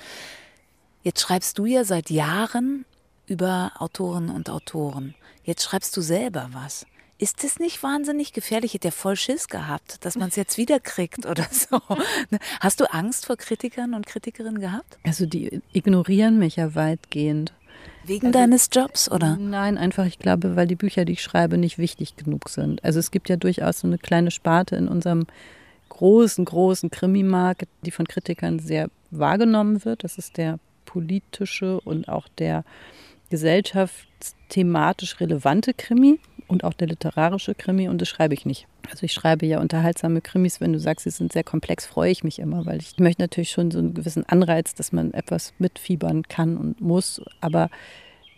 Jetzt 1.03 1.21
schreibst 1.21 1.59
du 1.59 1.67
ja 1.67 1.85
seit 1.85 2.11
Jahren 2.11 2.85
über 3.27 3.73
Autoren 3.79 4.31
und 4.31 4.49
Autoren. 4.49 5.15
Jetzt 5.45 5.65
schreibst 5.65 5.97
du 5.97 6.01
selber 6.01 6.49
was. 6.53 6.87
Ist 7.19 7.45
das 7.45 7.59
nicht 7.59 7.83
wahnsinnig 7.83 8.35
gefährlich? 8.35 8.71
Ich 8.71 8.75
hätte 8.75 8.89
ja 8.89 8.93
voll 8.93 9.17
Schiss 9.17 9.49
gehabt, 9.49 10.05
dass 10.05 10.17
man 10.17 10.29
es 10.29 10.37
jetzt 10.37 10.59
wieder 10.59 10.81
kriegt 10.81 11.25
oder 11.25 11.47
so. 11.51 11.81
Hast 12.61 12.81
du 12.81 12.93
Angst 12.93 13.27
vor 13.27 13.37
Kritikern 13.37 13.95
und 13.95 14.07
Kritikerinnen 14.07 14.61
gehabt? 14.61 14.99
Also 15.03 15.25
die 15.25 15.63
ignorieren 15.73 16.39
mich 16.39 16.57
ja 16.57 16.75
weitgehend. 16.75 17.55
Wegen 18.05 18.27
also, 18.27 18.39
deines 18.39 18.69
Jobs, 18.73 19.11
oder? 19.11 19.37
Nein, 19.37 19.79
einfach, 19.79 20.05
ich 20.07 20.19
glaube, 20.19 20.57
weil 20.57 20.67
die 20.67 20.77
Bücher, 20.77 21.05
die 21.05 21.15
ich 21.15 21.23
schreibe, 21.23 21.57
nicht 21.59 21.79
wichtig 21.79 22.17
genug 22.17 22.49
sind. 22.49 22.85
Also 22.85 22.99
es 22.99 23.11
gibt 23.11 23.29
ja 23.29 23.37
durchaus 23.37 23.81
so 23.81 23.87
eine 23.87 23.99
kleine 23.99 24.31
Sparte 24.31 24.77
in 24.77 24.87
unserem 24.87 25.27
großen, 25.89 26.45
großen 26.45 26.91
Krimimarkt, 26.91 27.67
die 27.83 27.91
von 27.91 28.07
Kritikern 28.07 28.59
sehr 28.59 28.91
wahrgenommen 29.11 29.85
wird. 29.85 30.05
Das 30.05 30.19
ist 30.19 30.37
der 30.37 30.59
politische 30.85 31.81
und 31.81 32.09
auch 32.09 32.29
der 32.39 32.65
gesellschaftsthematisch 33.31 35.19
relevante 35.21 35.75
Krimi 35.75 36.21
und 36.49 36.65
auch 36.65 36.73
der 36.73 36.89
literarische 36.89 37.55
Krimi 37.55 37.89
und 37.89 38.01
das 38.01 38.09
schreibe 38.09 38.35
ich 38.35 38.47
nicht. 38.47 38.67
Also 38.91 39.05
ich 39.05 39.13
schreibe 39.13 39.47
ja 39.47 39.61
unterhaltsame 39.61 40.21
Krimis, 40.21 40.61
wenn 40.61 40.73
du 40.73 40.79
sagst, 40.79 41.05
sie 41.05 41.11
sind 41.11 41.33
sehr 41.33 41.45
komplex, 41.45 41.87
freue 41.87 42.11
ich 42.11 42.25
mich 42.25 42.39
immer, 42.39 42.67
weil 42.67 42.79
ich 42.79 42.99
möchte 42.99 43.23
natürlich 43.23 43.51
schon 43.51 43.71
so 43.71 43.79
einen 43.79 43.95
gewissen 43.95 44.25
Anreiz, 44.29 44.75
dass 44.75 44.93
man 44.93 45.13
etwas 45.13 45.55
mitfiebern 45.59 46.23
kann 46.29 46.57
und 46.57 46.81
muss, 46.81 47.21
aber 47.41 47.71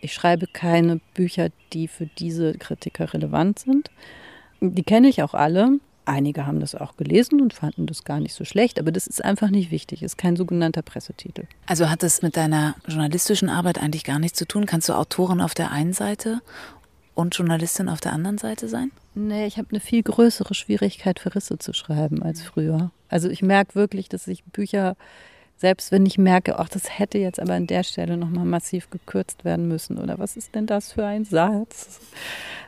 ich 0.01 0.13
schreibe 0.13 0.47
keine 0.47 1.01
Bücher, 1.13 1.49
die 1.73 1.87
für 1.87 2.05
diese 2.05 2.53
Kritiker 2.53 3.13
relevant 3.13 3.59
sind. 3.59 3.91
Die 4.61 4.83
kenne 4.83 5.09
ich 5.09 5.23
auch 5.23 5.33
alle. 5.33 5.79
Einige 6.05 6.47
haben 6.47 6.59
das 6.59 6.73
auch 6.73 6.97
gelesen 6.97 7.39
und 7.39 7.53
fanden 7.53 7.85
das 7.85 8.03
gar 8.03 8.19
nicht 8.19 8.33
so 8.33 8.43
schlecht, 8.43 8.79
aber 8.79 8.91
das 8.91 9.05
ist 9.05 9.23
einfach 9.23 9.49
nicht 9.49 9.69
wichtig. 9.69 10.01
Ist 10.01 10.17
kein 10.17 10.35
sogenannter 10.35 10.81
Pressetitel. 10.81 11.43
Also 11.67 11.89
hat 11.89 12.01
das 12.01 12.23
mit 12.23 12.35
deiner 12.35 12.75
journalistischen 12.87 13.47
Arbeit 13.49 13.77
eigentlich 13.79 14.05
gar 14.05 14.17
nichts 14.17 14.39
zu 14.39 14.47
tun? 14.47 14.65
Kannst 14.65 14.89
du 14.89 14.93
Autorin 14.93 15.39
auf 15.39 15.53
der 15.53 15.71
einen 15.71 15.93
Seite 15.93 16.41
und 17.19 17.35
Journalistin 17.35 17.89
auf 17.89 17.99
der 17.99 18.13
anderen 18.13 18.37
Seite 18.37 18.67
sein? 18.67 18.91
Nee, 19.13 19.45
ich 19.45 19.57
habe 19.57 19.67
eine 19.71 19.79
viel 19.79 20.01
größere 20.01 20.53
Schwierigkeit, 20.53 21.19
Verrisse 21.19 21.57
zu 21.59 21.73
schreiben 21.73 22.23
als 22.23 22.41
früher. 22.41 22.91
Also 23.09 23.29
ich 23.29 23.41
merke 23.41 23.75
wirklich, 23.75 24.07
dass 24.07 24.27
ich 24.27 24.43
Bücher, 24.45 24.95
selbst 25.57 25.91
wenn 25.91 26.05
ich 26.05 26.17
merke, 26.17 26.57
ach, 26.57 26.69
das 26.69 26.97
hätte 26.97 27.17
jetzt 27.17 27.39
aber 27.39 27.53
an 27.53 27.67
der 27.67 27.83
Stelle 27.83 28.15
nochmal 28.15 28.45
massiv 28.45 28.89
gekürzt 28.89 29.43
werden 29.43 29.67
müssen 29.67 29.97
oder 29.97 30.17
was 30.17 30.37
ist 30.37 30.55
denn 30.55 30.65
das 30.65 30.93
für 30.93 31.05
ein 31.05 31.25
Satz? 31.25 31.99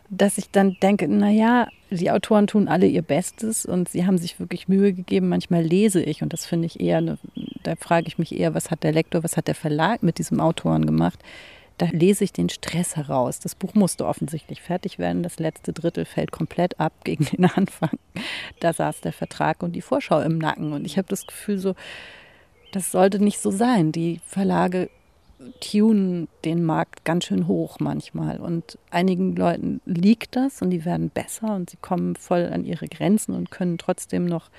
Dass 0.10 0.38
ich 0.38 0.52
dann 0.52 0.76
denke, 0.82 1.08
naja, 1.08 1.70
die 1.90 2.12
Autoren 2.12 2.48
tun 2.48 2.68
alle 2.68 2.88
ihr 2.88 3.02
Bestes 3.02 3.66
und 3.66 3.88
sie 3.88 4.06
haben 4.06 4.18
sich 4.18 4.40
wirklich 4.42 4.68
Mühe 4.68 4.92
gegeben. 4.92 5.30
Manchmal 5.30 5.64
lese 5.64 6.04
ich 6.04 6.22
und 6.22 6.34
das 6.34 6.46
finde 6.46 6.66
ich 6.66 6.82
eher, 6.82 6.98
eine, 6.98 7.18
da 7.64 7.76
frage 7.78 8.08
ich 8.08 8.18
mich 8.18 8.38
eher, 8.38 8.54
was 8.54 8.72
hat 8.72 8.84
der 8.84 8.92
Lektor, 8.92 9.24
was 9.24 9.38
hat 9.38 9.48
der 9.48 9.56
Verlag 9.56 10.04
mit 10.04 10.18
diesem 10.18 10.42
Autoren 10.42 10.86
gemacht? 10.86 11.20
Da 11.82 11.88
lese 11.92 12.24
ich 12.24 12.32
den 12.32 12.50
Stress 12.50 12.96
heraus. 12.96 13.40
Das 13.40 13.56
Buch 13.56 13.74
musste 13.74 14.06
offensichtlich 14.06 14.62
fertig 14.62 15.00
werden. 15.00 15.24
Das 15.24 15.40
letzte 15.40 15.74
Drittel 15.74 16.06
fällt 16.06 16.32
komplett 16.32 16.80
ab 16.80 16.94
gegen 17.04 17.26
den 17.26 17.46
Anfang. 17.56 17.98
Da 18.60 18.72
saß 18.72 19.02
der 19.02 19.14
Vertrag 19.14 19.64
und 19.64 19.72
die 19.72 19.82
Vorschau 19.82 20.22
im 20.22 20.38
Nacken. 20.38 20.74
Und 20.74 20.86
ich 20.86 21.00
habe 21.00 21.08
das 21.08 21.26
Gefühl, 21.26 21.58
so, 21.58 21.74
das 22.72 22.92
sollte 22.92 23.18
nicht 23.18 23.40
so 23.40 23.50
sein. 23.50 23.92
Die 23.92 24.22
Verlage 24.28 24.92
tunen 25.60 26.28
den 26.46 26.64
Markt 26.64 27.04
ganz 27.04 27.26
schön 27.26 27.48
hoch 27.48 27.80
manchmal. 27.80 28.38
Und 28.38 28.78
einigen 28.92 29.36
Leuten 29.36 29.82
liegt 29.86 30.36
das 30.36 30.62
und 30.62 30.70
die 30.70 30.86
werden 30.86 31.10
besser 31.10 31.56
und 31.56 31.72
sie 31.72 31.78
kommen 31.78 32.16
voll 32.16 32.52
an 32.54 32.64
ihre 32.64 32.90
Grenzen 32.90 33.34
und 33.34 33.50
können 33.50 33.80
trotzdem 33.80 34.28
noch 34.28 34.52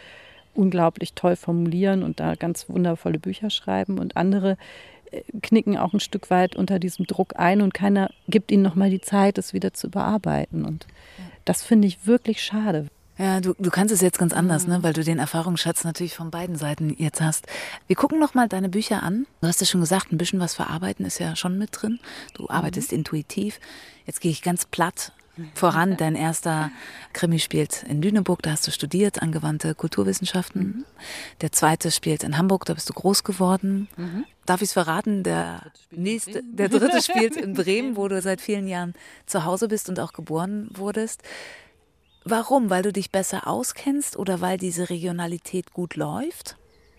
unglaublich 0.54 1.14
toll 1.14 1.36
formulieren 1.36 2.02
und 2.02 2.20
da 2.20 2.34
ganz 2.34 2.68
wundervolle 2.68 3.18
Bücher 3.18 3.50
schreiben. 3.50 3.98
Und 3.98 4.16
andere 4.16 4.56
knicken 5.42 5.76
auch 5.76 5.92
ein 5.92 6.00
Stück 6.00 6.30
weit 6.30 6.56
unter 6.56 6.78
diesem 6.78 7.06
Druck 7.06 7.34
ein 7.36 7.60
und 7.60 7.74
keiner 7.74 8.10
gibt 8.28 8.50
ihnen 8.50 8.62
nochmal 8.62 8.90
die 8.90 9.00
Zeit, 9.00 9.38
es 9.38 9.52
wieder 9.52 9.72
zu 9.72 9.90
bearbeiten. 9.90 10.64
Und 10.64 10.86
das 11.44 11.62
finde 11.62 11.88
ich 11.88 12.06
wirklich 12.06 12.42
schade. 12.42 12.86
Ja, 13.18 13.40
du, 13.40 13.54
du 13.58 13.70
kannst 13.70 13.92
es 13.94 14.00
jetzt 14.00 14.18
ganz 14.18 14.32
anders, 14.32 14.66
ne? 14.66 14.82
weil 14.82 14.94
du 14.94 15.04
den 15.04 15.18
Erfahrungsschatz 15.18 15.84
natürlich 15.84 16.14
von 16.14 16.30
beiden 16.30 16.56
Seiten 16.56 16.94
jetzt 16.98 17.20
hast. 17.20 17.46
Wir 17.86 17.94
gucken 17.94 18.18
noch 18.18 18.34
mal 18.34 18.48
deine 18.48 18.70
Bücher 18.70 19.02
an. 19.02 19.26
Du 19.42 19.48
hast 19.48 19.60
ja 19.60 19.66
schon 19.66 19.82
gesagt, 19.82 20.12
ein 20.12 20.18
bisschen 20.18 20.40
was 20.40 20.54
verarbeiten 20.54 21.04
ist 21.04 21.18
ja 21.18 21.36
schon 21.36 21.58
mit 21.58 21.70
drin. 21.72 22.00
Du 22.34 22.48
arbeitest 22.48 22.90
mhm. 22.90 22.98
intuitiv. 22.98 23.60
Jetzt 24.06 24.20
gehe 24.22 24.30
ich 24.30 24.42
ganz 24.42 24.64
platt 24.64 25.12
voran. 25.54 25.96
Dein 25.96 26.14
erster 26.14 26.70
Krimi 27.12 27.38
spielt 27.38 27.82
in 27.84 28.02
Lüneburg, 28.02 28.42
da 28.42 28.50
hast 28.50 28.66
du 28.66 28.70
studiert, 28.70 29.22
angewandte 29.22 29.74
Kulturwissenschaften. 29.74 30.62
Mhm. 30.62 30.84
Der 31.40 31.52
zweite 31.52 31.90
spielt 31.90 32.22
in 32.22 32.36
Hamburg, 32.36 32.64
da 32.64 32.74
bist 32.74 32.88
du 32.88 32.92
groß 32.92 33.24
geworden. 33.24 33.88
Mhm. 33.96 34.24
Darf 34.46 34.60
ich 34.60 34.68
es 34.68 34.72
verraten? 34.72 35.22
Der 35.22 35.62
nächste, 35.90 36.42
der 36.42 36.68
dritte 36.68 37.00
spielt 37.02 37.36
in 37.36 37.54
Bremen, 37.54 37.96
wo 37.96 38.08
du 38.08 38.20
seit 38.20 38.40
vielen 38.40 38.68
Jahren 38.68 38.94
zu 39.26 39.44
Hause 39.44 39.68
bist 39.68 39.88
und 39.88 40.00
auch 40.00 40.12
geboren 40.12 40.68
wurdest. 40.74 41.22
Warum? 42.24 42.70
Weil 42.70 42.82
du 42.82 42.92
dich 42.92 43.10
besser 43.10 43.46
auskennst 43.48 44.16
oder 44.16 44.40
weil 44.40 44.56
diese 44.56 44.90
Regionalität 44.90 45.72
gut 45.72 45.96
läuft? 45.96 46.56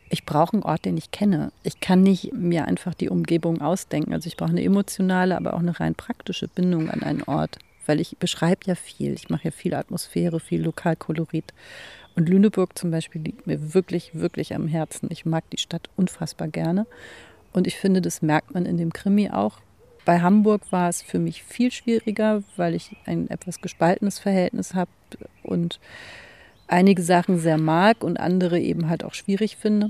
Ich 0.09 0.25
brauche 0.25 0.53
einen 0.53 0.63
Ort, 0.63 0.85
den 0.85 0.97
ich 0.97 1.11
kenne. 1.11 1.51
Ich 1.63 1.79
kann 1.79 2.03
nicht 2.03 2.33
mir 2.33 2.65
einfach 2.65 2.93
die 2.93 3.09
Umgebung 3.09 3.61
ausdenken. 3.61 4.13
Also 4.13 4.27
ich 4.27 4.37
brauche 4.37 4.51
eine 4.51 4.63
emotionale, 4.63 5.35
aber 5.35 5.53
auch 5.53 5.59
eine 5.59 5.79
rein 5.79 5.95
praktische 5.95 6.47
Bindung 6.47 6.89
an 6.89 7.01
einen 7.01 7.23
Ort 7.23 7.57
weil 7.85 7.99
ich 7.99 8.17
beschreibe 8.17 8.61
ja 8.65 8.75
viel. 8.75 9.13
Ich 9.13 9.29
mache 9.29 9.45
ja 9.45 9.51
viel 9.51 9.73
Atmosphäre, 9.73 10.39
viel 10.39 10.61
Lokalkolorit. 10.63 11.53
Und 12.15 12.29
Lüneburg 12.29 12.77
zum 12.77 12.91
Beispiel 12.91 13.21
liegt 13.21 13.47
mir 13.47 13.73
wirklich, 13.73 14.13
wirklich 14.13 14.53
am 14.53 14.67
Herzen. 14.67 15.09
Ich 15.11 15.25
mag 15.25 15.49
die 15.49 15.57
Stadt 15.57 15.89
unfassbar 15.95 16.47
gerne. 16.47 16.85
Und 17.51 17.67
ich 17.67 17.77
finde, 17.77 18.01
das 18.01 18.21
merkt 18.21 18.53
man 18.53 18.65
in 18.65 18.77
dem 18.77 18.93
Krimi 18.93 19.29
auch. 19.29 19.59
Bei 20.05 20.21
Hamburg 20.21 20.71
war 20.71 20.89
es 20.89 21.01
für 21.01 21.19
mich 21.19 21.43
viel 21.43 21.71
schwieriger, 21.71 22.43
weil 22.57 22.75
ich 22.75 22.95
ein 23.05 23.29
etwas 23.29 23.61
gespaltenes 23.61 24.19
Verhältnis 24.19 24.73
habe 24.73 24.91
und 25.43 25.79
einige 26.67 27.01
Sachen 27.01 27.39
sehr 27.39 27.57
mag 27.57 28.03
und 28.03 28.19
andere 28.19 28.59
eben 28.59 28.89
halt 28.89 29.03
auch 29.03 29.13
schwierig 29.13 29.55
finde. 29.55 29.87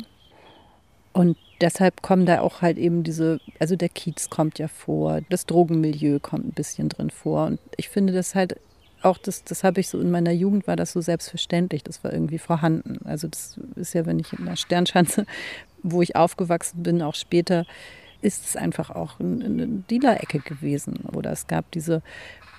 Und 1.14 1.38
deshalb 1.62 2.02
kommen 2.02 2.26
da 2.26 2.42
auch 2.42 2.62
halt 2.62 2.78
eben 2.78 3.04
diese, 3.04 3.40
also 3.60 3.76
der 3.76 3.90
Kiez 3.90 4.30
kommt 4.30 4.60
ja 4.60 4.68
vor, 4.68 5.22
das 5.30 5.46
Drogenmilieu 5.46 6.20
kommt 6.20 6.46
ein 6.46 6.54
bisschen 6.54 6.90
drin 6.90 7.12
vor. 7.12 7.46
Und 7.46 7.60
ich 7.78 7.90
finde 7.90 8.14
das 8.14 8.36
halt 8.36 8.60
auch, 9.04 9.18
das, 9.18 9.44
das 9.44 9.64
habe 9.64 9.80
ich 9.80 9.90
so 9.90 10.00
in 10.00 10.12
meiner 10.12 10.32
Jugend 10.32 10.68
war 10.68 10.76
das 10.76 10.94
so 10.94 11.02
selbstverständlich, 11.02 11.84
das 11.84 12.04
war 12.04 12.12
irgendwie 12.12 12.40
vorhanden. 12.40 13.00
Also 13.06 13.28
das 13.28 13.60
ist 13.76 13.94
ja, 13.94 14.06
wenn 14.06 14.20
ich 14.20 14.34
in 14.34 14.46
der 14.46 14.56
Sternschanze, 14.56 15.26
wo 15.84 16.02
ich 16.02 16.16
aufgewachsen 16.16 16.84
bin, 16.84 17.02
auch 17.02 17.16
später, 17.16 17.66
ist 18.22 18.46
es 18.46 18.56
einfach 18.56 18.90
auch 18.90 19.20
eine 19.20 19.68
Dealer-Ecke 19.68 20.40
gewesen. 20.40 21.06
Oder 21.14 21.32
es 21.32 21.48
gab 21.48 21.70
diese 21.72 22.02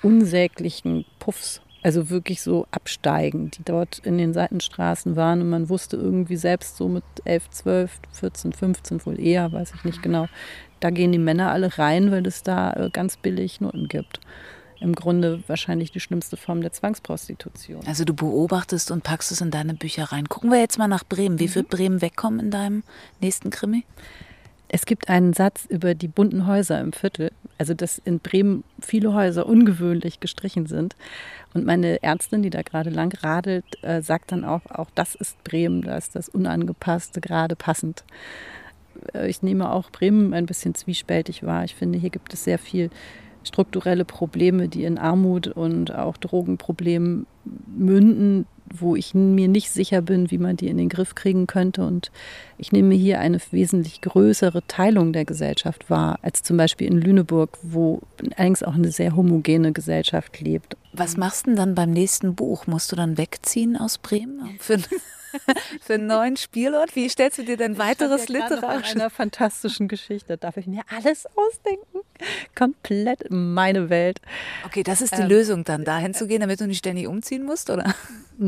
unsäglichen 0.03 1.05
Puffs 1.19 1.61
also 1.85 2.09
wirklich 2.09 2.41
so 2.41 2.65
absteigen, 2.71 3.51
die 3.51 3.63
dort 3.63 3.99
in 3.99 4.17
den 4.17 4.33
Seitenstraßen 4.33 5.15
waren. 5.15 5.41
Und 5.41 5.51
man 5.51 5.69
wusste 5.69 5.97
irgendwie 5.97 6.35
selbst 6.35 6.77
so 6.77 6.89
mit 6.89 7.03
11, 7.25 7.51
12, 7.51 7.91
14, 8.11 8.53
15 8.53 9.05
wohl 9.05 9.19
eher, 9.19 9.51
weiß 9.51 9.71
ich 9.75 9.83
nicht 9.83 10.01
genau, 10.01 10.27
da 10.79 10.89
gehen 10.89 11.11
die 11.11 11.19
Männer 11.19 11.51
alle 11.51 11.77
rein, 11.77 12.09
weil 12.09 12.25
es 12.25 12.41
da 12.41 12.73
äh, 12.73 12.89
ganz 12.89 13.17
billig 13.17 13.61
Noten 13.61 13.87
gibt. 13.87 14.19
Im 14.79 14.95
Grunde 14.95 15.43
wahrscheinlich 15.45 15.91
die 15.91 15.99
schlimmste 15.99 16.37
Form 16.37 16.61
der 16.61 16.71
Zwangsprostitution. 16.71 17.81
Also 17.85 18.03
du 18.03 18.15
beobachtest 18.15 18.89
und 18.89 19.03
packst 19.03 19.31
es 19.31 19.41
in 19.41 19.51
deine 19.51 19.75
Bücher 19.75 20.05
rein. 20.05 20.27
Gucken 20.27 20.49
wir 20.49 20.59
jetzt 20.59 20.79
mal 20.79 20.87
nach 20.87 21.03
Bremen. 21.03 21.37
Wie 21.39 21.49
mhm. 21.49 21.55
wird 21.55 21.69
Bremen 21.69 22.01
wegkommen 22.01 22.39
in 22.39 22.49
deinem 22.49 22.83
nächsten 23.21 23.51
Krimi? 23.51 23.85
Es 24.69 24.87
gibt 24.87 25.07
einen 25.07 25.33
Satz 25.33 25.65
über 25.69 25.93
die 25.93 26.07
bunten 26.07 26.47
Häuser 26.47 26.81
im 26.81 26.93
Viertel, 26.93 27.31
also 27.57 27.73
dass 27.73 27.99
in 27.99 28.19
Bremen 28.19 28.63
viele 28.81 29.13
Häuser 29.13 29.45
ungewöhnlich 29.45 30.19
gestrichen 30.19 30.65
sind. 30.67 30.95
Und 31.53 31.65
meine 31.65 32.03
Ärztin, 32.03 32.43
die 32.43 32.49
da 32.49 32.61
gerade 32.61 32.89
lang 32.89 33.13
radelt, 33.21 33.65
äh, 33.81 34.01
sagt 34.01 34.31
dann 34.31 34.43
auch, 34.43 34.65
auch 34.69 34.89
das 34.93 35.15
ist 35.15 35.41
Bremen, 35.43 35.81
da 35.81 35.97
ist 35.97 36.15
das 36.15 36.27
Unangepasste 36.29 37.21
gerade 37.21 37.55
passend. 37.55 38.03
Äh, 39.13 39.29
ich 39.29 39.41
nehme 39.41 39.71
auch 39.71 39.89
Bremen 39.89 40.33
ein 40.33 40.45
bisschen 40.45 40.75
zwiespältig 40.75 41.43
wahr. 41.43 41.63
Ich 41.63 41.75
finde, 41.75 41.97
hier 41.97 42.09
gibt 42.09 42.33
es 42.33 42.43
sehr 42.43 42.59
viel 42.59 42.89
strukturelle 43.43 44.05
Probleme, 44.05 44.67
die 44.67 44.83
in 44.83 44.97
Armut 44.97 45.47
und 45.47 45.93
auch 45.93 46.17
Drogenproblemen 46.17 47.27
münden, 47.67 48.47
wo 48.73 48.95
ich 48.95 49.13
mir 49.13 49.47
nicht 49.47 49.71
sicher 49.71 50.01
bin, 50.01 50.31
wie 50.31 50.37
man 50.37 50.57
die 50.57 50.67
in 50.67 50.77
den 50.77 50.89
Griff 50.89 51.15
kriegen 51.15 51.47
könnte. 51.47 51.85
Und 51.85 52.11
ich 52.57 52.71
nehme 52.71 52.95
hier 52.95 53.19
eine 53.19 53.39
wesentlich 53.51 54.01
größere 54.01 54.65
Teilung 54.67 55.13
der 55.13 55.25
Gesellschaft 55.25 55.89
wahr, 55.89 56.19
als 56.21 56.43
zum 56.43 56.57
Beispiel 56.57 56.87
in 56.87 56.99
Lüneburg, 56.99 57.57
wo 57.61 58.01
allerdings 58.37 58.63
auch 58.63 58.75
eine 58.75 58.91
sehr 58.91 59.15
homogene 59.15 59.71
Gesellschaft 59.71 60.39
lebt. 60.41 60.77
Was 60.93 61.17
machst 61.17 61.45
du 61.45 61.51
denn 61.51 61.57
dann 61.57 61.75
beim 61.75 61.91
nächsten 61.91 62.35
Buch? 62.35 62.67
Musst 62.67 62.91
du 62.91 62.95
dann 62.95 63.17
wegziehen 63.17 63.77
aus 63.77 63.97
Bremen? 63.97 64.57
Für 64.59 64.79
für 65.81 65.95
einen 65.95 66.07
neuen 66.07 66.37
Spielort? 66.37 66.95
Wie 66.95 67.09
stellst 67.09 67.37
du 67.37 67.43
dir 67.43 67.57
denn 67.57 67.77
weiteres 67.77 68.29
literarisches? 68.29 68.93
In 68.93 69.01
einer 69.01 69.09
fantastischen 69.09 69.87
Geschichte 69.87 70.37
darf 70.37 70.57
ich 70.57 70.67
mir 70.67 70.83
alles 70.95 71.27
ausdenken. 71.35 71.99
Komplett 72.55 73.29
meine 73.29 73.89
Welt. 73.89 74.21
Okay, 74.65 74.83
das 74.83 75.01
ist 75.01 75.17
die 75.17 75.21
ähm, 75.21 75.29
Lösung 75.29 75.63
dann, 75.63 75.83
dahin 75.83 76.13
zu 76.13 76.27
gehen, 76.27 76.41
damit 76.41 76.59
du 76.61 76.67
nicht 76.67 76.79
ständig 76.79 77.07
umziehen 77.07 77.43
musst, 77.43 77.69
oder? 77.69 77.93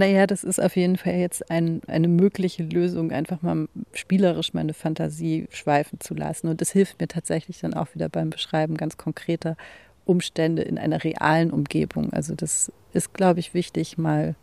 Naja, 0.08 0.26
das 0.26 0.46
ist 0.46 0.62
auf 0.62 0.78
jeden 0.78 0.96
Fall 0.96 1.16
jetzt 1.16 1.52
ein, 1.52 1.82
eine 1.86 2.08
mögliche 2.08 2.64
Lösung, 2.64 3.12
einfach 3.12 3.42
mal 3.42 3.68
spielerisch 3.94 4.54
meine 4.54 4.74
Fantasie 4.74 5.50
schweifen 5.52 6.00
zu 6.00 6.14
lassen. 6.14 6.48
Und 6.48 6.62
das 6.62 6.72
hilft 6.72 7.02
mir 7.02 7.10
tatsächlich 7.10 7.60
dann 7.60 7.74
auch 7.74 7.94
wieder 7.94 8.08
beim 8.08 8.30
Beschreiben 8.30 8.78
ganz 8.78 8.96
konkreter 8.96 9.58
Umstände 10.06 10.62
in 10.62 10.78
einer 10.78 11.04
realen 11.04 11.52
Umgebung. 11.52 12.14
Also 12.14 12.36
das 12.36 12.72
ist, 12.94 13.14
glaube 13.14 13.42
ich, 13.42 13.54
wichtig, 13.54 13.98
mal 13.98 14.36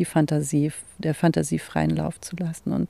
die 0.00 0.04
Fantasie, 0.04 0.72
der 0.98 1.14
Fantasie 1.14 1.60
freien 1.60 1.94
Lauf 1.94 2.20
zu 2.20 2.34
lassen. 2.34 2.72
Und 2.72 2.88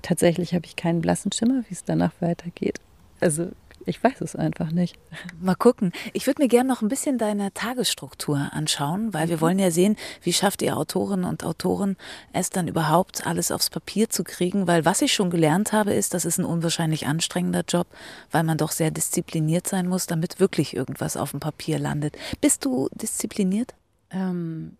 tatsächlich 0.00 0.54
habe 0.54 0.64
ich 0.64 0.74
keinen 0.74 1.02
blassen 1.02 1.32
Schimmer, 1.32 1.64
wie 1.68 1.74
es 1.74 1.84
danach 1.84 2.14
weitergeht. 2.20 2.80
Also 3.20 3.50
ich 3.86 4.02
weiß 4.02 4.20
es 4.20 4.36
einfach 4.36 4.70
nicht. 4.70 4.96
Mal 5.40 5.54
gucken. 5.54 5.92
Ich 6.12 6.26
würde 6.26 6.42
mir 6.42 6.48
gerne 6.48 6.68
noch 6.68 6.82
ein 6.82 6.88
bisschen 6.88 7.18
deine 7.18 7.52
Tagesstruktur 7.52 8.50
anschauen, 8.52 9.12
weil 9.12 9.28
wir 9.28 9.36
mhm. 9.36 9.40
wollen 9.40 9.58
ja 9.58 9.70
sehen, 9.70 9.96
wie 10.22 10.32
schafft 10.32 10.62
ihr 10.62 10.76
Autorinnen 10.76 11.24
und 11.24 11.44
Autoren 11.44 11.96
es 12.32 12.50
dann 12.50 12.68
überhaupt 12.68 13.26
alles 13.26 13.50
aufs 13.50 13.70
Papier 13.70 14.08
zu 14.08 14.24
kriegen, 14.24 14.66
weil 14.66 14.84
was 14.84 15.02
ich 15.02 15.12
schon 15.12 15.30
gelernt 15.30 15.72
habe, 15.72 15.92
ist, 15.92 16.14
das 16.14 16.24
ist 16.24 16.38
ein 16.38 16.44
unwahrscheinlich 16.44 17.06
anstrengender 17.06 17.64
Job, 17.66 17.86
weil 18.30 18.44
man 18.44 18.58
doch 18.58 18.72
sehr 18.72 18.90
diszipliniert 18.90 19.66
sein 19.66 19.88
muss, 19.88 20.06
damit 20.06 20.40
wirklich 20.40 20.76
irgendwas 20.76 21.16
auf 21.16 21.32
dem 21.32 21.40
Papier 21.40 21.78
landet. 21.78 22.16
Bist 22.40 22.64
du 22.64 22.88
diszipliniert? 22.94 23.74
Ähm, 24.10 24.76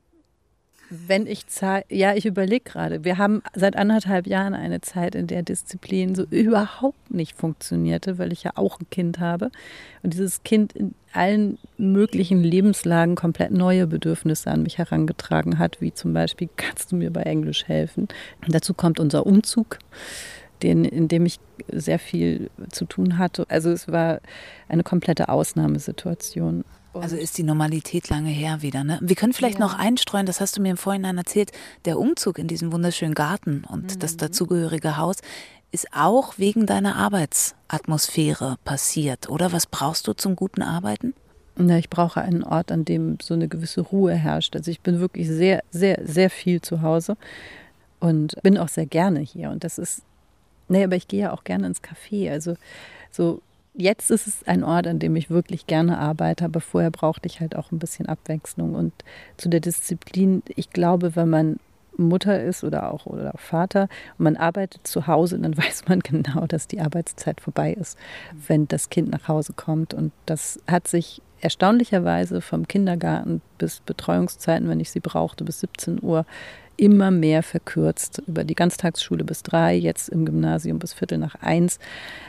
wenn 0.92 1.26
ich 1.26 1.46
Zeit, 1.46 1.86
ja, 1.88 2.14
ich 2.14 2.26
überlege 2.26 2.64
gerade. 2.64 3.02
Wir 3.02 3.16
haben 3.16 3.42
seit 3.54 3.76
anderthalb 3.76 4.26
Jahren 4.26 4.52
eine 4.52 4.82
Zeit, 4.82 5.14
in 5.14 5.26
der 5.26 5.42
Disziplin 5.42 6.14
so 6.14 6.24
überhaupt 6.24 7.10
nicht 7.10 7.36
funktionierte, 7.36 8.18
weil 8.18 8.30
ich 8.32 8.42
ja 8.42 8.52
auch 8.56 8.78
ein 8.78 8.90
Kind 8.90 9.18
habe. 9.18 9.50
Und 10.02 10.12
dieses 10.12 10.42
Kind 10.42 10.74
in 10.74 10.94
allen 11.12 11.58
möglichen 11.78 12.42
Lebenslagen 12.42 13.14
komplett 13.14 13.52
neue 13.52 13.86
Bedürfnisse 13.86 14.50
an 14.50 14.62
mich 14.62 14.76
herangetragen 14.76 15.58
hat, 15.58 15.80
wie 15.80 15.94
zum 15.94 16.12
Beispiel, 16.12 16.50
kannst 16.56 16.92
du 16.92 16.96
mir 16.96 17.10
bei 17.10 17.22
Englisch 17.22 17.66
helfen? 17.66 18.08
Und 18.44 18.54
dazu 18.54 18.74
kommt 18.74 19.00
unser 19.00 19.26
Umzug. 19.26 19.78
Den, 20.62 20.84
in 20.84 21.08
dem 21.08 21.26
ich 21.26 21.40
sehr 21.72 21.98
viel 21.98 22.48
zu 22.70 22.84
tun 22.84 23.18
hatte. 23.18 23.46
Also 23.48 23.70
es 23.70 23.88
war 23.88 24.20
eine 24.68 24.84
komplette 24.84 25.28
Ausnahmesituation. 25.28 26.64
Also 26.94 27.16
ist 27.16 27.38
die 27.38 27.42
Normalität 27.42 28.08
lange 28.10 28.30
her 28.30 28.62
wieder. 28.62 28.84
Ne? 28.84 28.98
Wir 29.00 29.16
können 29.16 29.32
vielleicht 29.32 29.58
ja. 29.58 29.64
noch 29.64 29.78
einstreuen, 29.78 30.26
das 30.26 30.40
hast 30.40 30.56
du 30.56 30.62
mir 30.62 30.70
im 30.70 30.76
Vorhinein 30.76 31.16
erzählt, 31.18 31.52
der 31.84 31.98
Umzug 31.98 32.38
in 32.38 32.48
diesen 32.48 32.72
wunderschönen 32.72 33.14
Garten 33.14 33.64
und 33.68 33.94
mhm. 33.94 33.98
das 33.98 34.16
dazugehörige 34.16 34.96
Haus 34.96 35.18
ist 35.72 35.88
auch 35.94 36.36
wegen 36.36 36.66
deiner 36.66 36.96
Arbeitsatmosphäre 36.96 38.56
passiert, 38.62 39.30
oder? 39.30 39.52
Was 39.52 39.66
brauchst 39.66 40.06
du 40.06 40.12
zum 40.12 40.36
guten 40.36 40.60
Arbeiten? 40.60 41.14
Na, 41.56 41.78
ich 41.78 41.90
brauche 41.90 42.20
einen 42.20 42.44
Ort, 42.44 42.70
an 42.70 42.84
dem 42.84 43.18
so 43.20 43.34
eine 43.34 43.48
gewisse 43.48 43.80
Ruhe 43.80 44.14
herrscht. 44.14 44.54
Also 44.54 44.70
ich 44.70 44.80
bin 44.80 45.00
wirklich 45.00 45.28
sehr, 45.28 45.62
sehr, 45.70 46.00
sehr 46.04 46.30
viel 46.30 46.60
zu 46.60 46.82
Hause 46.82 47.16
und 48.00 48.36
bin 48.42 48.58
auch 48.58 48.68
sehr 48.68 48.86
gerne 48.86 49.20
hier. 49.20 49.50
Und 49.50 49.64
das 49.64 49.78
ist, 49.78 50.02
nee, 50.68 50.84
aber 50.84 50.96
ich 50.96 51.08
gehe 51.08 51.22
ja 51.22 51.32
auch 51.32 51.44
gerne 51.44 51.66
ins 51.66 51.82
Café. 51.82 52.30
Also 52.30 52.56
so 53.10 53.42
jetzt 53.74 54.10
ist 54.10 54.26
es 54.26 54.46
ein 54.46 54.64
Ort, 54.64 54.86
an 54.86 54.98
dem 54.98 55.16
ich 55.16 55.30
wirklich 55.30 55.66
gerne 55.66 55.98
arbeite, 55.98 56.44
aber 56.44 56.60
vorher 56.60 56.90
brauchte 56.90 57.26
ich 57.26 57.40
halt 57.40 57.56
auch 57.56 57.72
ein 57.72 57.78
bisschen 57.78 58.06
Abwechslung. 58.06 58.74
Und 58.74 58.92
zu 59.36 59.48
der 59.48 59.60
Disziplin, 59.60 60.42
ich 60.46 60.70
glaube, 60.70 61.16
wenn 61.16 61.30
man 61.30 61.56
Mutter 61.96 62.42
ist 62.42 62.64
oder 62.64 62.92
auch 62.92 63.06
oder 63.06 63.32
Vater 63.36 63.88
und 64.18 64.24
man 64.24 64.36
arbeitet 64.36 64.86
zu 64.86 65.06
Hause, 65.06 65.38
dann 65.38 65.56
weiß 65.56 65.84
man 65.88 66.00
genau, 66.00 66.46
dass 66.46 66.68
die 66.68 66.80
Arbeitszeit 66.80 67.40
vorbei 67.40 67.72
ist, 67.72 67.98
wenn 68.46 68.68
das 68.68 68.90
Kind 68.90 69.10
nach 69.10 69.28
Hause 69.28 69.52
kommt. 69.54 69.94
Und 69.94 70.12
das 70.26 70.60
hat 70.66 70.88
sich 70.88 71.22
erstaunlicherweise 71.40 72.40
vom 72.40 72.68
Kindergarten 72.68 73.42
bis 73.58 73.80
Betreuungszeiten, 73.80 74.68
wenn 74.68 74.80
ich 74.80 74.90
sie 74.90 75.00
brauchte, 75.00 75.44
bis 75.44 75.60
17 75.60 76.02
Uhr, 76.02 76.24
immer 76.82 77.12
mehr 77.12 77.44
verkürzt. 77.44 78.24
Über 78.26 78.42
die 78.42 78.56
Ganztagsschule 78.56 79.22
bis 79.22 79.44
drei, 79.44 79.76
jetzt 79.76 80.08
im 80.08 80.24
Gymnasium 80.24 80.80
bis 80.80 80.92
Viertel 80.92 81.16
nach 81.18 81.36
eins. 81.36 81.78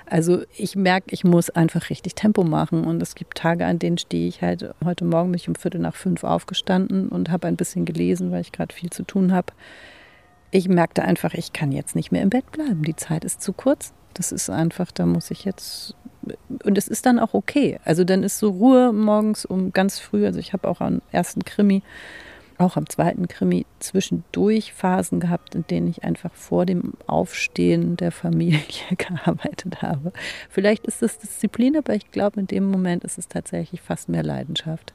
Also 0.05 0.43
ich 0.55 0.75
merke, 0.75 1.07
ich 1.09 1.23
muss 1.23 1.49
einfach 1.49 1.89
richtig 1.89 2.13
Tempo 2.13 2.43
machen. 2.43 2.85
Und 2.85 3.01
es 3.01 3.15
gibt 3.15 3.35
Tage, 3.35 3.65
an 3.65 3.79
denen 3.79 3.97
stehe 3.97 4.27
ich 4.27 4.43
halt, 4.43 4.69
heute 4.85 5.05
Morgen 5.05 5.31
bin 5.31 5.39
ich 5.39 5.47
um 5.47 5.55
Viertel 5.55 5.81
nach 5.81 5.95
fünf 5.95 6.23
aufgestanden 6.23 7.09
und 7.09 7.31
habe 7.31 7.47
ein 7.47 7.55
bisschen 7.55 7.83
gelesen, 7.83 8.31
weil 8.31 8.41
ich 8.41 8.51
gerade 8.51 8.75
viel 8.75 8.91
zu 8.91 9.01
tun 9.01 9.31
habe. 9.31 9.53
Ich 10.51 10.69
merkte 10.69 11.01
einfach, 11.01 11.33
ich 11.33 11.51
kann 11.51 11.71
jetzt 11.71 11.95
nicht 11.95 12.11
mehr 12.11 12.21
im 12.21 12.29
Bett 12.29 12.51
bleiben. 12.51 12.83
Die 12.83 12.95
Zeit 12.95 13.25
ist 13.25 13.41
zu 13.41 13.53
kurz. 13.53 13.91
Das 14.13 14.31
ist 14.31 14.51
einfach, 14.51 14.91
da 14.91 15.07
muss 15.07 15.31
ich 15.31 15.45
jetzt 15.45 15.95
und 16.63 16.77
es 16.77 16.87
ist 16.87 17.07
dann 17.07 17.17
auch 17.17 17.33
okay. 17.33 17.79
Also 17.83 18.03
dann 18.03 18.21
ist 18.21 18.37
so 18.37 18.51
Ruhe 18.51 18.93
morgens 18.93 19.45
um 19.45 19.73
ganz 19.73 19.99
früh. 19.99 20.27
Also 20.27 20.39
ich 20.39 20.53
habe 20.53 20.67
auch 20.69 20.79
am 20.79 21.01
ersten 21.11 21.43
Krimi, 21.43 21.81
auch 22.63 22.78
am 22.78 22.89
zweiten 22.89 23.28
Krimi 23.28 23.65
zwischendurch 23.80 24.73
Phasen 24.73 25.19
gehabt, 25.19 25.56
in 25.56 25.67
denen 25.67 25.88
ich 25.88 26.04
einfach 26.04 26.34
vor 26.34 26.65
dem 26.65 26.93
Aufstehen 27.08 27.97
der 27.97 28.12
Familie 28.12 28.62
gearbeitet 28.97 29.82
habe. 29.82 30.12
Vielleicht 30.49 30.88
ist 30.88 31.04
es 31.04 31.19
Disziplin, 31.19 31.78
aber 31.78 31.93
ich 31.95 32.12
glaube, 32.12 32.39
in 32.39 32.47
dem 32.47 32.69
Moment 32.69 33.04
ist 33.04 33.17
es 33.17 33.28
tatsächlich 33.28 33.82
fast 33.82 34.10
mehr 34.10 34.23
Leidenschaft. 34.23 34.93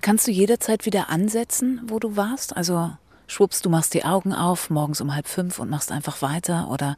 Kannst 0.00 0.26
du 0.26 0.30
jederzeit 0.30 0.86
wieder 0.86 1.10
ansetzen, 1.10 1.80
wo 1.88 1.98
du 1.98 2.16
warst? 2.16 2.56
Also 2.56 2.92
schwupps, 3.26 3.62
du 3.62 3.70
machst 3.70 3.94
die 3.94 4.04
Augen 4.04 4.32
auf 4.32 4.70
morgens 4.70 5.00
um 5.00 5.14
halb 5.14 5.26
fünf 5.26 5.58
und 5.58 5.70
machst 5.70 5.90
einfach 5.90 6.22
weiter 6.22 6.70
oder 6.70 6.96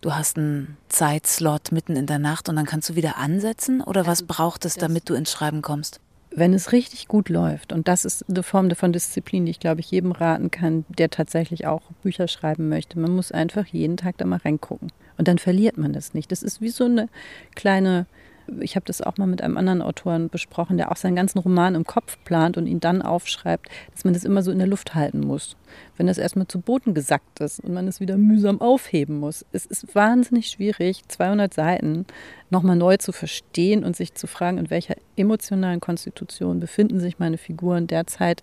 du 0.00 0.14
hast 0.14 0.36
einen 0.36 0.76
Zeitslot 0.88 1.72
mitten 1.72 1.96
in 1.96 2.06
der 2.06 2.18
Nacht 2.18 2.48
und 2.48 2.56
dann 2.56 2.66
kannst 2.66 2.90
du 2.90 2.94
wieder 2.94 3.16
ansetzen 3.16 3.80
oder 3.80 4.06
was 4.06 4.24
braucht 4.24 4.64
es, 4.64 4.74
damit 4.74 5.08
du 5.08 5.14
ins 5.14 5.32
Schreiben 5.32 5.62
kommst? 5.62 6.00
Wenn 6.34 6.54
es 6.54 6.72
richtig 6.72 7.08
gut 7.08 7.28
läuft, 7.28 7.72
und 7.72 7.88
das 7.88 8.04
ist 8.04 8.24
eine 8.28 8.42
Form 8.42 8.70
von 8.70 8.92
Disziplin, 8.92 9.44
die 9.44 9.50
ich 9.50 9.60
glaube 9.60 9.80
ich 9.80 9.90
jedem 9.90 10.12
raten 10.12 10.50
kann, 10.50 10.84
der 10.88 11.10
tatsächlich 11.10 11.66
auch 11.66 11.82
Bücher 12.02 12.26
schreiben 12.26 12.68
möchte. 12.68 12.98
Man 12.98 13.14
muss 13.14 13.32
einfach 13.32 13.66
jeden 13.66 13.96
Tag 13.96 14.16
da 14.18 14.24
mal 14.24 14.40
reingucken. 14.42 14.90
Und 15.18 15.28
dann 15.28 15.38
verliert 15.38 15.76
man 15.76 15.92
das 15.92 16.14
nicht. 16.14 16.32
Das 16.32 16.42
ist 16.42 16.60
wie 16.60 16.70
so 16.70 16.84
eine 16.84 17.08
kleine 17.54 18.06
ich 18.60 18.76
habe 18.76 18.86
das 18.86 19.02
auch 19.02 19.16
mal 19.16 19.26
mit 19.26 19.42
einem 19.42 19.56
anderen 19.56 19.82
Autoren 19.82 20.28
besprochen, 20.28 20.76
der 20.76 20.90
auch 20.90 20.96
seinen 20.96 21.16
ganzen 21.16 21.38
Roman 21.38 21.74
im 21.74 21.84
Kopf 21.84 22.18
plant 22.24 22.56
und 22.56 22.66
ihn 22.66 22.80
dann 22.80 23.02
aufschreibt, 23.02 23.68
dass 23.92 24.04
man 24.04 24.14
das 24.14 24.24
immer 24.24 24.42
so 24.42 24.50
in 24.50 24.58
der 24.58 24.66
Luft 24.66 24.94
halten 24.94 25.20
muss. 25.20 25.56
Wenn 25.96 26.06
das 26.06 26.18
erstmal 26.18 26.46
zu 26.48 26.60
Boden 26.60 26.94
gesackt 26.94 27.40
ist 27.40 27.60
und 27.60 27.72
man 27.72 27.88
es 27.88 28.00
wieder 28.00 28.16
mühsam 28.16 28.60
aufheben 28.60 29.18
muss. 29.18 29.44
Es 29.52 29.66
ist 29.66 29.94
wahnsinnig 29.94 30.48
schwierig, 30.48 31.02
200 31.08 31.52
Seiten 31.52 32.06
nochmal 32.50 32.76
neu 32.76 32.96
zu 32.96 33.12
verstehen 33.12 33.84
und 33.84 33.96
sich 33.96 34.14
zu 34.14 34.26
fragen, 34.26 34.58
in 34.58 34.70
welcher 34.70 34.96
emotionalen 35.16 35.80
Konstitution 35.80 36.60
befinden 36.60 37.00
sich 37.00 37.18
meine 37.18 37.38
Figuren 37.38 37.86
derzeit, 37.86 38.42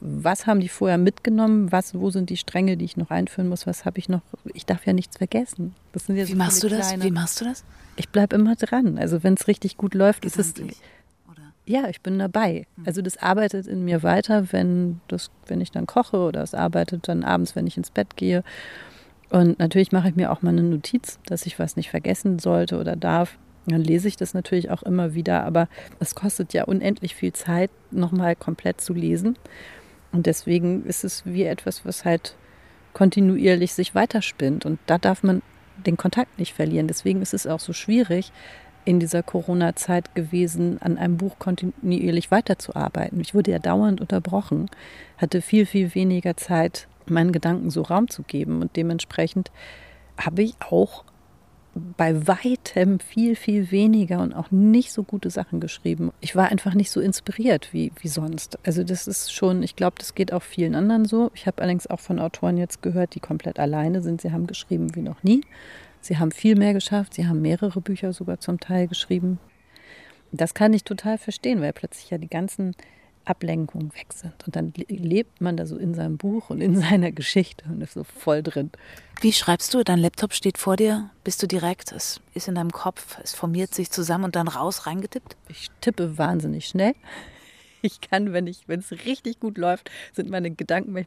was 0.00 0.46
haben 0.46 0.60
die 0.60 0.68
vorher 0.68 0.98
mitgenommen? 0.98 1.72
Was, 1.72 1.94
wo 1.94 2.10
sind 2.10 2.30
die 2.30 2.36
Stränge, 2.36 2.76
die 2.76 2.84
ich 2.84 2.96
noch 2.96 3.10
einführen 3.10 3.48
muss? 3.48 3.66
Was 3.66 3.84
habe 3.84 3.98
ich 3.98 4.08
noch? 4.08 4.20
Ich 4.54 4.64
darf 4.64 4.86
ja 4.86 4.92
nichts 4.92 5.16
vergessen. 5.16 5.74
Wie 6.06 6.34
machst 6.34 6.62
du 6.62 6.68
das? 6.68 7.00
Wie 7.02 7.10
machst 7.10 7.40
du 7.40 7.44
das? 7.44 7.64
Ich 7.98 8.08
bleibe 8.10 8.36
immer 8.36 8.54
dran. 8.54 8.96
Also 8.96 9.24
wenn 9.24 9.34
es 9.34 9.48
richtig 9.48 9.76
gut 9.76 9.94
läuft, 9.94 10.24
ist 10.24 10.38
es. 10.38 10.54
Ja, 11.66 11.88
ich 11.88 12.00
bin 12.00 12.18
dabei. 12.18 12.66
Hm. 12.76 12.84
Also 12.86 13.02
das 13.02 13.18
arbeitet 13.18 13.66
in 13.66 13.84
mir 13.84 14.02
weiter, 14.02 14.52
wenn, 14.52 15.00
das, 15.08 15.30
wenn 15.46 15.60
ich 15.60 15.70
dann 15.70 15.86
koche 15.86 16.16
oder 16.16 16.42
es 16.42 16.54
arbeitet 16.54 17.08
dann 17.08 17.24
abends, 17.24 17.56
wenn 17.56 17.66
ich 17.66 17.76
ins 17.76 17.90
Bett 17.90 18.16
gehe. 18.16 18.42
Und 19.30 19.58
natürlich 19.58 19.92
mache 19.92 20.08
ich 20.08 20.16
mir 20.16 20.32
auch 20.32 20.40
mal 20.40 20.50
eine 20.50 20.62
Notiz, 20.62 21.18
dass 21.26 21.44
ich 21.44 21.58
was 21.58 21.76
nicht 21.76 21.90
vergessen 21.90 22.38
sollte 22.38 22.78
oder 22.78 22.96
darf. 22.96 23.36
Dann 23.66 23.82
lese 23.82 24.08
ich 24.08 24.16
das 24.16 24.32
natürlich 24.32 24.70
auch 24.70 24.82
immer 24.82 25.12
wieder, 25.12 25.44
aber 25.44 25.68
es 26.00 26.14
kostet 26.14 26.54
ja 26.54 26.64
unendlich 26.64 27.14
viel 27.14 27.34
Zeit, 27.34 27.70
nochmal 27.90 28.34
komplett 28.34 28.80
zu 28.80 28.94
lesen. 28.94 29.36
Und 30.12 30.24
deswegen 30.24 30.86
ist 30.86 31.04
es 31.04 31.26
wie 31.26 31.42
etwas, 31.42 31.84
was 31.84 32.06
halt 32.06 32.34
kontinuierlich 32.94 33.74
sich 33.74 33.94
weiterspinnt. 33.94 34.64
Und 34.64 34.78
da 34.86 34.96
darf 34.96 35.22
man 35.22 35.42
den 35.86 35.96
Kontakt 35.96 36.38
nicht 36.38 36.54
verlieren. 36.54 36.88
Deswegen 36.88 37.22
ist 37.22 37.34
es 37.34 37.46
auch 37.46 37.60
so 37.60 37.72
schwierig, 37.72 38.32
in 38.84 39.00
dieser 39.00 39.22
Corona-Zeit 39.22 40.14
gewesen, 40.14 40.80
an 40.80 40.96
einem 40.96 41.18
Buch 41.18 41.38
kontinuierlich 41.38 42.30
weiterzuarbeiten. 42.30 43.20
Ich 43.20 43.34
wurde 43.34 43.50
ja 43.50 43.58
dauernd 43.58 44.00
unterbrochen, 44.00 44.70
hatte 45.18 45.42
viel, 45.42 45.66
viel 45.66 45.94
weniger 45.94 46.38
Zeit, 46.38 46.88
meinen 47.06 47.32
Gedanken 47.32 47.68
so 47.68 47.82
Raum 47.82 48.08
zu 48.08 48.22
geben. 48.22 48.62
Und 48.62 48.76
dementsprechend 48.76 49.50
habe 50.16 50.42
ich 50.42 50.54
auch 50.60 51.04
bei 51.96 52.26
weitem 52.26 53.00
viel, 53.00 53.36
viel 53.36 53.70
weniger 53.70 54.20
und 54.20 54.32
auch 54.32 54.50
nicht 54.50 54.92
so 54.92 55.02
gute 55.02 55.30
Sachen 55.30 55.60
geschrieben. 55.60 56.12
Ich 56.20 56.36
war 56.36 56.50
einfach 56.50 56.74
nicht 56.74 56.90
so 56.90 57.00
inspiriert 57.00 57.72
wie, 57.72 57.92
wie 58.00 58.08
sonst. 58.08 58.58
Also 58.64 58.84
das 58.84 59.06
ist 59.06 59.32
schon, 59.32 59.62
ich 59.62 59.76
glaube, 59.76 59.96
das 59.98 60.14
geht 60.14 60.32
auch 60.32 60.42
vielen 60.42 60.74
anderen 60.74 61.04
so. 61.04 61.30
Ich 61.34 61.46
habe 61.46 61.62
allerdings 61.62 61.86
auch 61.86 62.00
von 62.00 62.18
Autoren 62.18 62.56
jetzt 62.56 62.82
gehört, 62.82 63.14
die 63.14 63.20
komplett 63.20 63.58
alleine 63.58 64.02
sind. 64.02 64.20
Sie 64.20 64.32
haben 64.32 64.46
geschrieben 64.46 64.94
wie 64.94 65.02
noch 65.02 65.22
nie. 65.22 65.42
Sie 66.00 66.18
haben 66.18 66.30
viel 66.30 66.56
mehr 66.56 66.74
geschafft. 66.74 67.14
Sie 67.14 67.26
haben 67.26 67.42
mehrere 67.42 67.80
Bücher 67.80 68.12
sogar 68.12 68.40
zum 68.40 68.60
Teil 68.60 68.88
geschrieben. 68.88 69.38
Das 70.32 70.54
kann 70.54 70.72
ich 70.72 70.84
total 70.84 71.18
verstehen, 71.18 71.60
weil 71.60 71.72
plötzlich 71.72 72.10
ja 72.10 72.18
die 72.18 72.28
ganzen 72.28 72.74
Ablenkungen 73.28 73.92
weg 73.94 74.12
sind. 74.12 74.34
Und 74.46 74.56
dann 74.56 74.72
lebt 74.74 75.40
man 75.40 75.56
da 75.56 75.66
so 75.66 75.76
in 75.76 75.94
seinem 75.94 76.16
Buch 76.16 76.50
und 76.50 76.60
in 76.60 76.76
seiner 76.80 77.12
Geschichte 77.12 77.64
und 77.68 77.80
ist 77.82 77.94
so 77.94 78.04
voll 78.04 78.42
drin. 78.42 78.70
Wie 79.20 79.32
schreibst 79.32 79.74
du? 79.74 79.82
Dein 79.82 79.98
Laptop 79.98 80.32
steht 80.32 80.58
vor 80.58 80.76
dir, 80.76 81.10
bist 81.24 81.42
du 81.42 81.48
direkt, 81.48 81.92
es 81.92 82.20
ist 82.34 82.48
in 82.48 82.54
deinem 82.54 82.70
Kopf, 82.70 83.18
es 83.22 83.34
formiert 83.34 83.74
sich 83.74 83.90
zusammen 83.90 84.24
und 84.24 84.36
dann 84.36 84.48
raus 84.48 84.86
reingetippt? 84.86 85.36
Ich 85.48 85.70
tippe 85.80 86.18
wahnsinnig 86.18 86.66
schnell. 86.66 86.94
Ich 87.82 88.00
kann, 88.00 88.32
wenn 88.32 88.46
ich, 88.46 88.64
wenn 88.66 88.80
es 88.80 88.90
richtig 89.06 89.40
gut 89.40 89.56
läuft, 89.56 89.90
sind 90.12 90.30
meine 90.30 90.50
Gedanken 90.50 91.06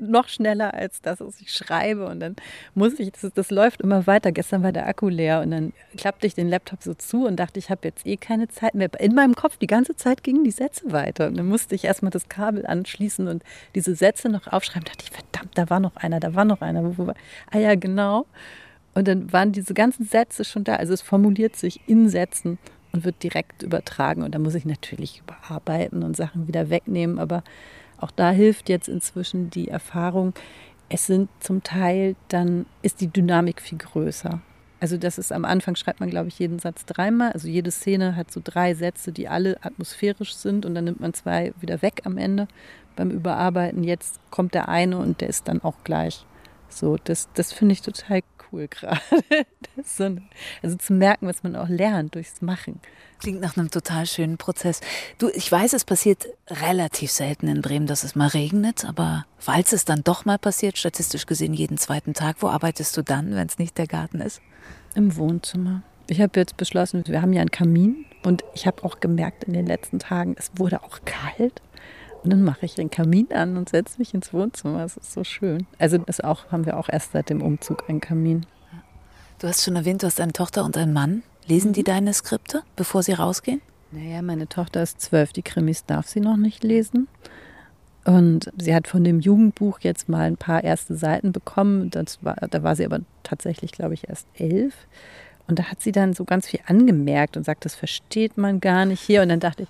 noch 0.00 0.28
schneller 0.28 0.74
als 0.74 1.00
das, 1.02 1.20
was 1.20 1.40
ich 1.40 1.52
schreibe. 1.52 2.06
Und 2.06 2.20
dann 2.20 2.36
muss 2.74 2.98
ich, 2.98 3.12
das, 3.12 3.32
das 3.32 3.50
läuft 3.50 3.82
immer 3.82 4.06
weiter. 4.06 4.32
Gestern 4.32 4.62
war 4.62 4.72
der 4.72 4.86
Akku 4.86 5.08
leer 5.08 5.42
und 5.42 5.50
dann 5.50 5.72
klappte 5.96 6.26
ich 6.26 6.34
den 6.34 6.48
Laptop 6.48 6.82
so 6.82 6.94
zu 6.94 7.26
und 7.26 7.36
dachte, 7.36 7.58
ich 7.58 7.70
habe 7.70 7.80
jetzt 7.84 8.06
eh 8.06 8.16
keine 8.16 8.48
Zeit 8.48 8.74
mehr. 8.74 8.88
In 8.98 9.14
meinem 9.14 9.34
Kopf 9.34 9.56
die 9.58 9.66
ganze 9.66 9.96
Zeit 9.96 10.22
gingen 10.22 10.44
die 10.44 10.50
Sätze 10.50 10.92
weiter. 10.92 11.28
Und 11.28 11.36
dann 11.36 11.46
musste 11.46 11.74
ich 11.74 11.84
erstmal 11.84 12.10
das 12.10 12.28
Kabel 12.28 12.66
anschließen 12.66 13.28
und 13.28 13.42
diese 13.74 13.94
Sätze 13.94 14.28
noch 14.28 14.46
aufschreiben. 14.46 14.84
Da 14.84 14.92
dachte 14.92 15.04
ich, 15.04 15.10
verdammt, 15.10 15.56
da 15.56 15.70
war 15.70 15.80
noch 15.80 15.96
einer, 15.96 16.20
da 16.20 16.34
war 16.34 16.44
noch 16.44 16.60
einer. 16.60 16.94
Ah 17.50 17.58
ja, 17.58 17.74
genau. 17.74 18.26
Und 18.94 19.08
dann 19.08 19.30
waren 19.30 19.52
diese 19.52 19.74
ganzen 19.74 20.06
Sätze 20.06 20.44
schon 20.44 20.64
da. 20.64 20.76
Also 20.76 20.94
es 20.94 21.02
formuliert 21.02 21.54
sich 21.54 21.80
in 21.86 22.08
Sätzen 22.08 22.58
und 22.96 23.04
wird 23.04 23.22
direkt 23.22 23.62
übertragen. 23.62 24.22
Und 24.22 24.34
da 24.34 24.38
muss 24.38 24.54
ich 24.54 24.64
natürlich 24.64 25.22
überarbeiten 25.22 26.02
und 26.02 26.16
Sachen 26.16 26.48
wieder 26.48 26.70
wegnehmen. 26.70 27.18
Aber 27.18 27.44
auch 27.98 28.10
da 28.10 28.30
hilft 28.30 28.68
jetzt 28.68 28.88
inzwischen 28.88 29.50
die 29.50 29.68
Erfahrung, 29.68 30.34
es 30.88 31.06
sind 31.06 31.28
zum 31.40 31.62
Teil, 31.62 32.14
dann 32.28 32.66
ist 32.82 33.00
die 33.00 33.08
Dynamik 33.08 33.60
viel 33.60 33.78
größer. 33.78 34.40
Also 34.78 34.98
das 34.98 35.18
ist 35.18 35.32
am 35.32 35.44
Anfang 35.44 35.74
schreibt 35.74 36.00
man, 36.00 36.10
glaube 36.10 36.28
ich, 36.28 36.38
jeden 36.38 36.58
Satz 36.58 36.84
dreimal. 36.84 37.32
Also 37.32 37.48
jede 37.48 37.70
Szene 37.70 38.14
hat 38.14 38.30
so 38.30 38.40
drei 38.42 38.74
Sätze, 38.74 39.10
die 39.10 39.26
alle 39.26 39.56
atmosphärisch 39.64 40.34
sind 40.34 40.66
und 40.66 40.74
dann 40.74 40.84
nimmt 40.84 41.00
man 41.00 41.14
zwei 41.14 41.52
wieder 41.60 41.82
weg 41.82 42.02
am 42.04 42.18
Ende 42.18 42.46
beim 42.94 43.10
Überarbeiten. 43.10 43.84
Jetzt 43.84 44.20
kommt 44.30 44.54
der 44.54 44.68
eine 44.68 44.98
und 44.98 45.20
der 45.20 45.28
ist 45.28 45.48
dann 45.48 45.62
auch 45.62 45.76
gleich. 45.82 46.24
So, 46.68 46.98
das, 47.02 47.28
das 47.34 47.52
finde 47.52 47.72
ich 47.72 47.82
total 47.82 48.20
cool 48.52 48.68
gerade. 48.68 49.00
So 49.84 50.16
also 50.62 50.76
zu 50.76 50.94
merken, 50.94 51.26
was 51.26 51.42
man 51.42 51.54
auch 51.54 51.68
lernt 51.68 52.14
durchs 52.14 52.40
Machen. 52.40 52.80
Klingt 53.20 53.42
nach 53.42 53.58
einem 53.58 53.70
total 53.70 54.06
schönen 54.06 54.38
Prozess. 54.38 54.80
Du, 55.18 55.28
ich 55.28 55.52
weiß, 55.52 55.74
es 55.74 55.84
passiert 55.84 56.26
relativ 56.48 57.10
selten 57.10 57.46
in 57.46 57.60
Bremen, 57.60 57.86
dass 57.86 58.02
es 58.02 58.14
mal 58.14 58.28
regnet, 58.28 58.86
aber 58.86 59.26
falls 59.36 59.74
es 59.74 59.84
dann 59.84 60.02
doch 60.02 60.24
mal 60.24 60.38
passiert, 60.38 60.78
statistisch 60.78 61.26
gesehen 61.26 61.52
jeden 61.52 61.76
zweiten 61.76 62.14
Tag, 62.14 62.36
wo 62.40 62.48
arbeitest 62.48 62.96
du 62.96 63.02
dann, 63.02 63.34
wenn 63.34 63.48
es 63.48 63.58
nicht 63.58 63.76
der 63.76 63.86
Garten 63.86 64.20
ist? 64.22 64.40
Im 64.94 65.16
Wohnzimmer. 65.16 65.82
Ich 66.08 66.20
habe 66.20 66.40
jetzt 66.40 66.56
beschlossen, 66.56 67.04
wir 67.06 67.20
haben 67.20 67.32
ja 67.32 67.40
einen 67.40 67.50
Kamin 67.50 68.06
und 68.24 68.44
ich 68.54 68.66
habe 68.66 68.82
auch 68.84 69.00
gemerkt 69.00 69.44
in 69.44 69.52
den 69.52 69.66
letzten 69.66 69.98
Tagen, 69.98 70.36
es 70.38 70.50
wurde 70.54 70.82
auch 70.82 71.00
kalt. 71.04 71.60
Und 72.26 72.30
dann 72.30 72.42
mache 72.42 72.66
ich 72.66 72.74
den 72.74 72.90
Kamin 72.90 73.28
an 73.32 73.56
und 73.56 73.68
setze 73.68 74.00
mich 74.00 74.12
ins 74.12 74.32
Wohnzimmer. 74.32 74.80
Das 74.80 74.96
ist 74.96 75.12
so 75.12 75.22
schön. 75.22 75.64
Also 75.78 75.96
das 75.98 76.20
auch, 76.20 76.50
haben 76.50 76.66
wir 76.66 76.76
auch 76.76 76.88
erst 76.88 77.12
seit 77.12 77.30
dem 77.30 77.40
Umzug 77.40 77.88
einen 77.88 78.00
Kamin. 78.00 78.44
Du 79.38 79.46
hast 79.46 79.62
schon 79.62 79.76
erwähnt, 79.76 80.02
du 80.02 80.08
hast 80.08 80.20
eine 80.20 80.32
Tochter 80.32 80.64
und 80.64 80.76
einen 80.76 80.92
Mann. 80.92 81.22
Lesen 81.46 81.72
die 81.72 81.82
mhm. 81.82 81.84
deine 81.84 82.12
Skripte, 82.12 82.64
bevor 82.74 83.04
sie 83.04 83.12
rausgehen? 83.12 83.62
Naja, 83.92 84.22
meine 84.22 84.48
Tochter 84.48 84.82
ist 84.82 85.00
zwölf, 85.00 85.32
die 85.32 85.42
Krimis 85.42 85.86
darf 85.86 86.08
sie 86.08 86.18
noch 86.18 86.36
nicht 86.36 86.64
lesen. 86.64 87.06
Und 88.04 88.50
sie 88.58 88.74
hat 88.74 88.88
von 88.88 89.04
dem 89.04 89.20
Jugendbuch 89.20 89.78
jetzt 89.82 90.08
mal 90.08 90.22
ein 90.22 90.36
paar 90.36 90.64
erste 90.64 90.96
Seiten 90.96 91.30
bekommen. 91.30 91.92
War, 92.22 92.34
da 92.50 92.62
war 92.64 92.74
sie 92.74 92.86
aber 92.86 93.02
tatsächlich, 93.22 93.70
glaube 93.70 93.94
ich, 93.94 94.08
erst 94.08 94.26
elf. 94.34 94.74
Und 95.46 95.60
da 95.60 95.70
hat 95.70 95.80
sie 95.80 95.92
dann 95.92 96.12
so 96.12 96.24
ganz 96.24 96.48
viel 96.48 96.60
angemerkt 96.66 97.36
und 97.36 97.44
sagt, 97.44 97.64
das 97.64 97.76
versteht 97.76 98.36
man 98.36 98.58
gar 98.58 98.84
nicht 98.84 99.00
hier. 99.00 99.22
Und 99.22 99.28
dann 99.28 99.38
dachte 99.38 99.62
ich, 99.62 99.68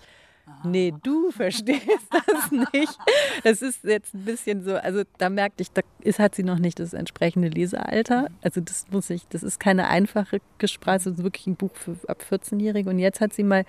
nee, 0.67 0.93
du 1.03 1.31
verstehst 1.31 1.87
das 2.11 2.51
nicht. 2.73 2.99
Das 3.45 3.63
ist 3.63 3.85
jetzt 3.85 4.15
ein 4.15 4.25
bisschen 4.25 4.63
so, 4.65 4.77
also 4.77 5.03
da 5.19 5.31
merkte 5.31 5.63
ich, 5.63 5.71
da 5.71 5.83
ist, 6.01 6.19
hat 6.19 6.35
sie 6.35 6.43
noch 6.43 6.59
nicht 6.59 6.79
das 6.79 6.93
entsprechende 6.93 7.49
Lesealter. 7.49 8.29
Also 8.43 8.61
das 8.61 8.87
muss 8.91 9.11
ich, 9.11 9.27
das 9.29 9.43
ist 9.43 9.61
keine 9.61 9.89
einfache 9.89 10.41
Sprache, 10.65 10.97
das 10.97 11.07
ist 11.07 11.23
wirklich 11.23 11.47
ein 11.47 11.57
Buch 11.57 11.75
für 11.75 11.97
ab 12.09 12.23
14-Jährige. 12.29 12.91
Und 12.91 12.99
jetzt 12.99 13.21
hat 13.21 13.33
sie 13.33 13.45
mal 13.45 13.65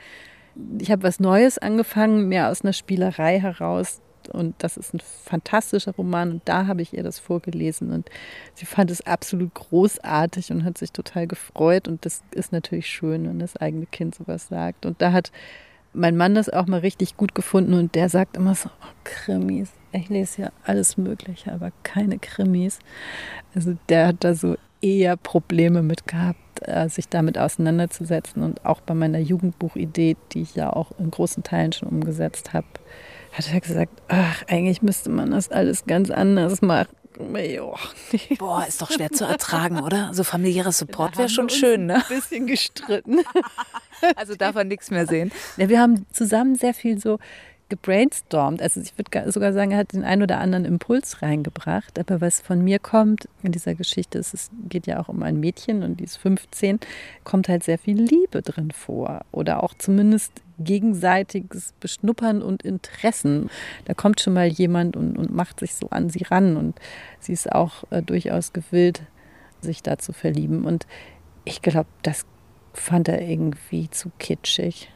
ich 0.79 0.91
habe 0.91 1.03
was 1.03 1.19
Neues 1.19 1.57
angefangen, 1.57 2.27
mehr 2.27 2.49
aus 2.49 2.63
einer 2.63 2.73
Spielerei 2.73 3.39
heraus. 3.39 4.01
Und 4.33 4.55
das 4.57 4.75
ist 4.75 4.93
ein 4.93 4.99
fantastischer 4.99 5.93
Roman. 5.93 6.31
Und 6.31 6.41
da 6.45 6.67
habe 6.67 6.81
ich 6.81 6.93
ihr 6.93 7.03
das 7.03 7.19
vorgelesen. 7.19 7.91
Und 7.91 8.09
sie 8.55 8.65
fand 8.65 8.91
es 8.91 9.05
absolut 9.05 9.53
großartig 9.53 10.51
und 10.51 10.65
hat 10.65 10.77
sich 10.77 10.91
total 10.91 11.27
gefreut. 11.27 11.87
Und 11.87 12.05
das 12.05 12.23
ist 12.31 12.51
natürlich 12.51 12.87
schön, 12.87 13.27
wenn 13.27 13.39
das 13.39 13.55
eigene 13.55 13.85
Kind 13.85 14.15
sowas 14.15 14.47
sagt. 14.47 14.85
Und 14.85 15.01
da 15.01 15.11
hat 15.11 15.31
mein 15.97 16.15
Mann 16.15 16.35
das 16.35 16.49
auch 16.49 16.67
mal 16.67 16.79
richtig 16.79 17.17
gut 17.17 17.35
gefunden. 17.35 17.73
Und 17.73 17.95
der 17.95 18.09
sagt 18.09 18.37
immer 18.37 18.55
so: 18.55 18.69
oh, 18.69 18.93
Krimis. 19.03 19.69
Ich 19.91 20.09
lese 20.09 20.43
ja 20.43 20.51
alles 20.63 20.97
Mögliche, 20.97 21.51
aber 21.51 21.71
keine 21.83 22.19
Krimis. 22.19 22.79
Also 23.55 23.75
der 23.89 24.07
hat 24.07 24.17
da 24.19 24.33
so 24.35 24.55
eher 24.81 25.17
Probleme 25.17 25.81
mit 25.81 26.05
gehabt 26.05 26.39
äh, 26.61 26.87
sich 26.89 27.07
damit 27.09 27.37
auseinanderzusetzen. 27.37 28.43
Und 28.43 28.65
auch 28.65 28.81
bei 28.81 28.93
meiner 28.93 29.19
Jugendbuchidee, 29.19 30.17
die 30.31 30.41
ich 30.41 30.55
ja 30.55 30.71
auch 30.71 30.91
in 30.99 31.11
großen 31.11 31.43
Teilen 31.43 31.71
schon 31.71 31.89
umgesetzt 31.89 32.53
habe, 32.53 32.67
hat 33.33 33.51
er 33.53 33.59
gesagt, 33.59 34.01
ach, 34.07 34.43
eigentlich 34.47 34.81
müsste 34.81 35.09
man 35.09 35.31
das 35.31 35.51
alles 35.51 35.85
ganz 35.85 36.09
anders 36.09 36.61
machen. 36.61 36.95
Boah, 38.37 38.65
ist 38.67 38.81
doch 38.81 38.91
schwer 38.91 39.11
zu 39.11 39.25
ertragen, 39.25 39.81
oder? 39.81 40.13
So 40.13 40.23
familiärer 40.23 40.71
Support 40.71 41.17
wäre 41.17 41.29
schon 41.29 41.49
schön, 41.49 41.85
ne? 41.85 41.95
Ein 41.95 42.03
bisschen 42.07 42.47
gestritten. 42.47 43.19
Also 44.15 44.35
darf 44.35 44.55
er 44.55 44.63
nichts 44.63 44.91
mehr 44.91 45.07
sehen. 45.07 45.31
Ja, 45.57 45.69
wir 45.69 45.81
haben 45.81 46.05
zusammen 46.11 46.53
sehr 46.53 46.75
viel 46.75 46.99
so 46.99 47.17
gebrainstormt. 47.69 48.61
Also 48.61 48.79
ich 48.79 48.93
würde 48.97 49.31
sogar 49.31 49.53
sagen, 49.53 49.71
er 49.71 49.79
hat 49.79 49.93
den 49.93 50.03
einen 50.03 50.21
oder 50.21 50.39
anderen 50.39 50.65
Impuls 50.65 51.21
reingebracht. 51.21 51.97
Aber 51.99 52.21
was 52.21 52.39
von 52.39 52.63
mir 52.63 52.79
kommt 52.79 53.27
in 53.43 53.51
dieser 53.51 53.75
Geschichte, 53.75 54.19
ist, 54.19 54.35
es 54.35 54.49
geht 54.69 54.87
ja 54.87 54.99
auch 54.99 55.09
um 55.09 55.23
ein 55.23 55.39
Mädchen 55.39 55.83
und 55.83 55.99
die 55.99 56.03
ist 56.03 56.17
15, 56.17 56.79
kommt 57.23 57.49
halt 57.49 57.63
sehr 57.63 57.77
viel 57.77 57.99
Liebe 57.99 58.41
drin 58.41 58.71
vor. 58.71 59.21
Oder 59.31 59.63
auch 59.63 59.73
zumindest 59.73 60.31
gegenseitiges 60.59 61.73
Beschnuppern 61.79 62.41
und 62.41 62.63
Interessen. 62.63 63.49
Da 63.85 63.93
kommt 63.93 64.21
schon 64.21 64.33
mal 64.33 64.47
jemand 64.47 64.95
und, 64.95 65.17
und 65.17 65.33
macht 65.33 65.59
sich 65.59 65.75
so 65.75 65.89
an 65.89 66.09
sie 66.09 66.23
ran. 66.23 66.57
Und 66.57 66.79
sie 67.19 67.33
ist 67.33 67.51
auch 67.51 67.83
äh, 67.89 68.01
durchaus 68.01 68.53
gewillt, 68.53 69.03
sich 69.61 69.83
da 69.83 69.97
zu 69.97 70.13
verlieben. 70.13 70.65
Und 70.65 70.87
ich 71.45 71.61
glaube, 71.61 71.89
das 72.01 72.25
fand 72.73 73.07
er 73.07 73.21
irgendwie 73.21 73.89
zu 73.89 74.11
kitschig. 74.19 74.89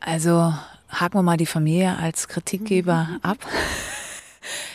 Also 0.00 0.54
haken 0.88 1.14
wir 1.14 1.22
mal 1.22 1.36
die 1.36 1.46
Familie 1.46 1.96
als 1.96 2.28
Kritikgeber 2.28 3.08
ab. 3.22 3.38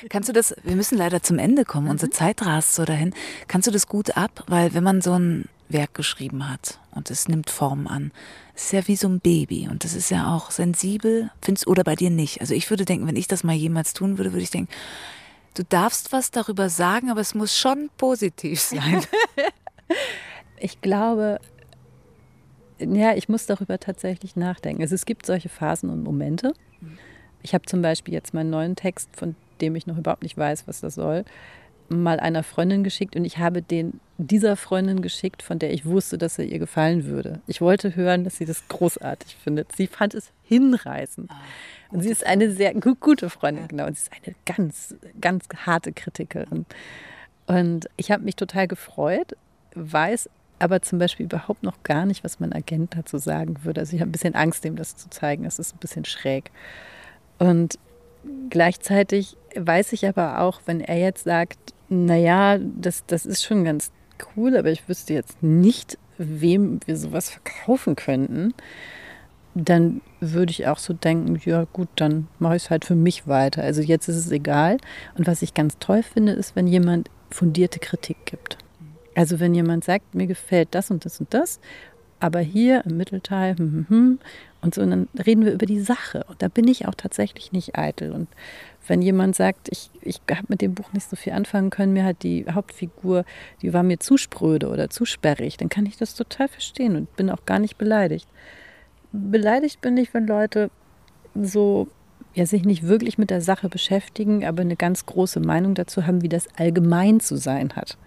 Kannst 0.09 0.29
du 0.29 0.33
das, 0.33 0.55
wir 0.63 0.75
müssen 0.75 0.97
leider 0.97 1.21
zum 1.21 1.39
Ende 1.39 1.65
kommen, 1.65 1.89
unsere 1.89 2.09
mhm. 2.09 2.13
Zeit 2.13 2.45
rast 2.45 2.75
so 2.75 2.85
dahin. 2.85 3.13
Kannst 3.47 3.67
du 3.67 3.71
das 3.71 3.87
gut 3.87 4.15
ab? 4.15 4.43
Weil 4.47 4.73
wenn 4.73 4.83
man 4.83 5.01
so 5.01 5.13
ein 5.17 5.45
Werk 5.69 5.93
geschrieben 5.93 6.49
hat 6.49 6.79
und 6.91 7.11
es 7.11 7.27
nimmt 7.27 7.49
Form 7.49 7.87
an, 7.87 8.11
es 8.55 8.65
ist 8.65 8.73
ja 8.73 8.87
wie 8.87 8.95
so 8.95 9.07
ein 9.07 9.19
Baby 9.19 9.67
und 9.69 9.83
das 9.83 9.93
ist 9.93 10.09
ja 10.09 10.33
auch 10.33 10.51
sensibel, 10.51 11.29
findest 11.41 11.67
oder 11.67 11.83
bei 11.83 11.95
dir 11.95 12.09
nicht. 12.09 12.41
Also 12.41 12.53
ich 12.53 12.69
würde 12.69 12.85
denken, 12.85 13.07
wenn 13.07 13.15
ich 13.15 13.27
das 13.27 13.43
mal 13.43 13.55
jemals 13.55 13.93
tun 13.93 14.17
würde, 14.17 14.33
würde 14.33 14.43
ich 14.43 14.51
denken, 14.51 14.71
du 15.53 15.63
darfst 15.63 16.11
was 16.11 16.31
darüber 16.31 16.69
sagen, 16.69 17.09
aber 17.09 17.21
es 17.21 17.35
muss 17.35 17.57
schon 17.57 17.89
positiv 17.97 18.59
sein. 18.59 19.03
ich 20.59 20.81
glaube, 20.81 21.39
ja, 22.79 23.15
ich 23.15 23.29
muss 23.29 23.45
darüber 23.45 23.79
tatsächlich 23.79 24.35
nachdenken. 24.35 24.81
Also 24.81 24.95
es 24.95 25.05
gibt 25.05 25.25
solche 25.25 25.49
Phasen 25.49 25.89
und 25.89 26.03
Momente. 26.03 26.53
Ich 27.41 27.53
habe 27.53 27.65
zum 27.65 27.81
Beispiel 27.81 28.13
jetzt 28.13 28.33
meinen 28.33 28.49
neuen 28.49 28.75
Text, 28.75 29.09
von 29.15 29.35
dem 29.61 29.75
ich 29.75 29.87
noch 29.87 29.97
überhaupt 29.97 30.23
nicht 30.23 30.37
weiß, 30.37 30.67
was 30.67 30.81
das 30.81 30.95
soll, 30.95 31.25
mal 31.89 32.19
einer 32.19 32.43
Freundin 32.43 32.83
geschickt 32.83 33.15
und 33.15 33.25
ich 33.25 33.37
habe 33.37 33.61
den 33.61 33.99
dieser 34.17 34.55
Freundin 34.55 35.01
geschickt, 35.01 35.43
von 35.43 35.59
der 35.59 35.71
ich 35.71 35.85
wusste, 35.85 36.17
dass 36.17 36.39
er 36.39 36.45
ihr 36.45 36.57
gefallen 36.57 37.05
würde. 37.05 37.39
Ich 37.45 37.61
wollte 37.61 37.95
hören, 37.95 38.23
dass 38.23 38.37
sie 38.37 38.45
das 38.45 38.67
großartig 38.67 39.35
findet. 39.35 39.75
Sie 39.75 39.85
fand 39.87 40.15
es 40.15 40.31
hinreißend. 40.43 41.29
Ah, 41.29 41.35
und 41.91 42.01
sie 42.01 42.09
ist 42.09 42.25
eine 42.25 42.51
sehr 42.51 42.73
gute 42.73 43.29
Freundin, 43.29 43.67
genau. 43.67 43.85
Und 43.85 43.97
sie 43.97 44.09
ist 44.09 44.11
eine 44.25 44.35
ganz, 44.45 44.95
ganz 45.21 45.45
harte 45.65 45.93
Kritikerin. 45.93 46.65
Und 47.45 47.87
ich 47.95 48.11
habe 48.11 48.23
mich 48.23 48.35
total 48.35 48.67
gefreut, 48.67 49.37
weiß 49.75 50.29
aber 50.59 50.81
zum 50.81 50.97
Beispiel 50.97 51.27
überhaupt 51.27 51.61
noch 51.61 51.83
gar 51.83 52.05
nicht, 52.07 52.23
was 52.23 52.39
mein 52.39 52.51
Agent 52.51 52.95
dazu 52.97 53.19
sagen 53.19 53.63
würde. 53.63 53.81
Also 53.81 53.95
ich 53.95 54.01
habe 54.01 54.09
ein 54.09 54.11
bisschen 54.11 54.33
Angst, 54.33 54.63
dem 54.63 54.75
das 54.75 54.95
zu 54.95 55.09
zeigen. 55.09 55.43
Das 55.43 55.59
ist 55.59 55.75
ein 55.75 55.79
bisschen 55.79 56.05
schräg. 56.05 56.49
Und 57.37 57.77
gleichzeitig 58.49 59.37
weiß 59.55 59.93
ich 59.93 60.07
aber 60.07 60.41
auch, 60.41 60.61
wenn 60.65 60.81
er 60.81 60.97
jetzt 60.97 61.25
sagt, 61.25 61.75
naja, 61.89 62.57
das, 62.59 63.05
das 63.05 63.25
ist 63.25 63.43
schon 63.43 63.63
ganz 63.63 63.91
cool, 64.35 64.57
aber 64.57 64.71
ich 64.71 64.87
wüsste 64.87 65.13
jetzt 65.13 65.41
nicht, 65.43 65.97
wem 66.17 66.79
wir 66.85 66.97
sowas 66.97 67.29
verkaufen 67.29 67.95
könnten, 67.95 68.53
dann 69.55 70.01
würde 70.19 70.51
ich 70.51 70.67
auch 70.67 70.77
so 70.77 70.93
denken, 70.93 71.39
ja 71.43 71.65
gut, 71.73 71.89
dann 71.95 72.27
mache 72.39 72.55
ich 72.55 72.63
es 72.63 72.69
halt 72.69 72.85
für 72.85 72.95
mich 72.95 73.27
weiter. 73.27 73.63
Also 73.63 73.81
jetzt 73.81 74.07
ist 74.07 74.17
es 74.17 74.31
egal. 74.31 74.77
Und 75.17 75.27
was 75.27 75.41
ich 75.41 75.53
ganz 75.53 75.77
toll 75.79 76.03
finde, 76.03 76.33
ist, 76.33 76.55
wenn 76.55 76.67
jemand 76.67 77.09
fundierte 77.29 77.79
Kritik 77.79 78.17
gibt. 78.25 78.57
Also 79.15 79.39
wenn 79.39 79.55
jemand 79.55 79.83
sagt, 79.83 80.13
mir 80.13 80.27
gefällt 80.27 80.69
das 80.71 80.91
und 80.91 81.05
das 81.05 81.19
und 81.19 81.33
das, 81.33 81.59
aber 82.19 82.39
hier 82.39 82.83
im 82.85 82.97
Mittelteil 82.97 83.57
hm, 83.57 83.71
hm, 83.71 83.85
hm, 83.89 84.19
und 84.61 84.75
so, 84.75 84.81
und 84.81 84.89
dann 84.89 85.07
reden 85.25 85.45
wir 85.45 85.53
über 85.53 85.65
die 85.65 85.79
Sache. 85.79 86.25
Und 86.27 86.41
da 86.41 86.47
bin 86.47 86.67
ich 86.67 86.87
auch 86.87 86.95
tatsächlich 86.95 87.51
nicht 87.51 87.77
eitel. 87.77 88.11
Und 88.11 88.27
wenn 88.87 89.01
jemand 89.01 89.35
sagt, 89.35 89.69
ich, 89.69 89.89
ich 90.01 90.21
habe 90.29 90.47
mit 90.49 90.61
dem 90.61 90.73
Buch 90.73 90.93
nicht 90.93 91.09
so 91.09 91.15
viel 91.15 91.33
anfangen 91.33 91.69
können, 91.69 91.93
mir 91.93 92.05
hat 92.05 92.23
die 92.23 92.45
Hauptfigur, 92.51 93.25
die 93.61 93.73
war 93.73 93.83
mir 93.83 93.99
zu 93.99 94.17
spröde 94.17 94.69
oder 94.69 94.89
zu 94.89 95.05
sperrig, 95.05 95.57
dann 95.57 95.69
kann 95.69 95.85
ich 95.85 95.97
das 95.97 96.15
total 96.15 96.47
verstehen 96.47 96.95
und 96.95 97.15
bin 97.15 97.29
auch 97.29 97.45
gar 97.45 97.59
nicht 97.59 97.77
beleidigt. 97.77 98.27
Beleidigt 99.11 99.81
bin 99.81 99.97
ich, 99.97 100.13
wenn 100.13 100.27
Leute 100.27 100.69
so 101.35 101.87
ja, 102.33 102.45
sich 102.45 102.63
nicht 102.63 102.83
wirklich 102.87 103.17
mit 103.17 103.31
der 103.31 103.41
Sache 103.41 103.67
beschäftigen, 103.67 104.45
aber 104.45 104.61
eine 104.61 104.75
ganz 104.75 105.05
große 105.05 105.39
Meinung 105.39 105.73
dazu 105.73 106.05
haben, 106.05 106.21
wie 106.21 106.29
das 106.29 106.47
allgemein 106.55 107.19
zu 107.19 107.35
sein 107.35 107.75
hat. 107.75 107.97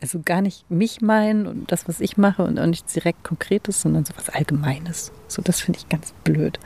Also 0.00 0.20
gar 0.24 0.42
nicht 0.42 0.68
mich 0.70 1.00
meinen 1.00 1.46
und 1.46 1.70
das, 1.70 1.88
was 1.88 2.00
ich 2.00 2.16
mache 2.16 2.44
und 2.44 2.58
auch 2.58 2.66
nichts 2.66 2.92
direkt 2.92 3.24
Konkretes, 3.24 3.82
sondern 3.82 4.04
so 4.04 4.14
was 4.16 4.30
Allgemeines. 4.30 5.12
So, 5.26 5.42
das 5.42 5.60
finde 5.60 5.78
ich 5.78 5.88
ganz 5.88 6.12
blöd. 6.24 6.58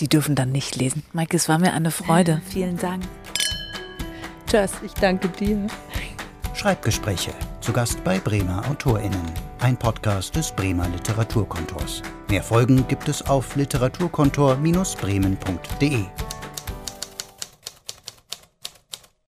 Die 0.00 0.08
dürfen 0.08 0.34
dann 0.34 0.52
nicht 0.52 0.76
lesen. 0.76 1.02
Maike, 1.12 1.36
es 1.36 1.48
war 1.48 1.58
mir 1.58 1.72
eine 1.72 1.90
Freude. 1.90 2.40
Vielen 2.46 2.76
Dank. 2.76 3.04
Tschüss, 4.46 4.72
ich 4.84 4.92
danke 4.94 5.28
dir. 5.28 5.66
Schreibgespräche. 6.54 7.32
Zu 7.60 7.72
Gast 7.72 8.02
bei 8.04 8.18
Bremer 8.18 8.62
AutorInnen. 8.70 9.20
Ein 9.60 9.76
Podcast 9.76 10.36
des 10.36 10.52
Bremer 10.52 10.88
Literaturkontors. 10.88 12.02
Mehr 12.30 12.42
Folgen 12.42 12.86
gibt 12.88 13.08
es 13.08 13.26
auf 13.26 13.56
literaturkontor-bremen.de. 13.56 16.04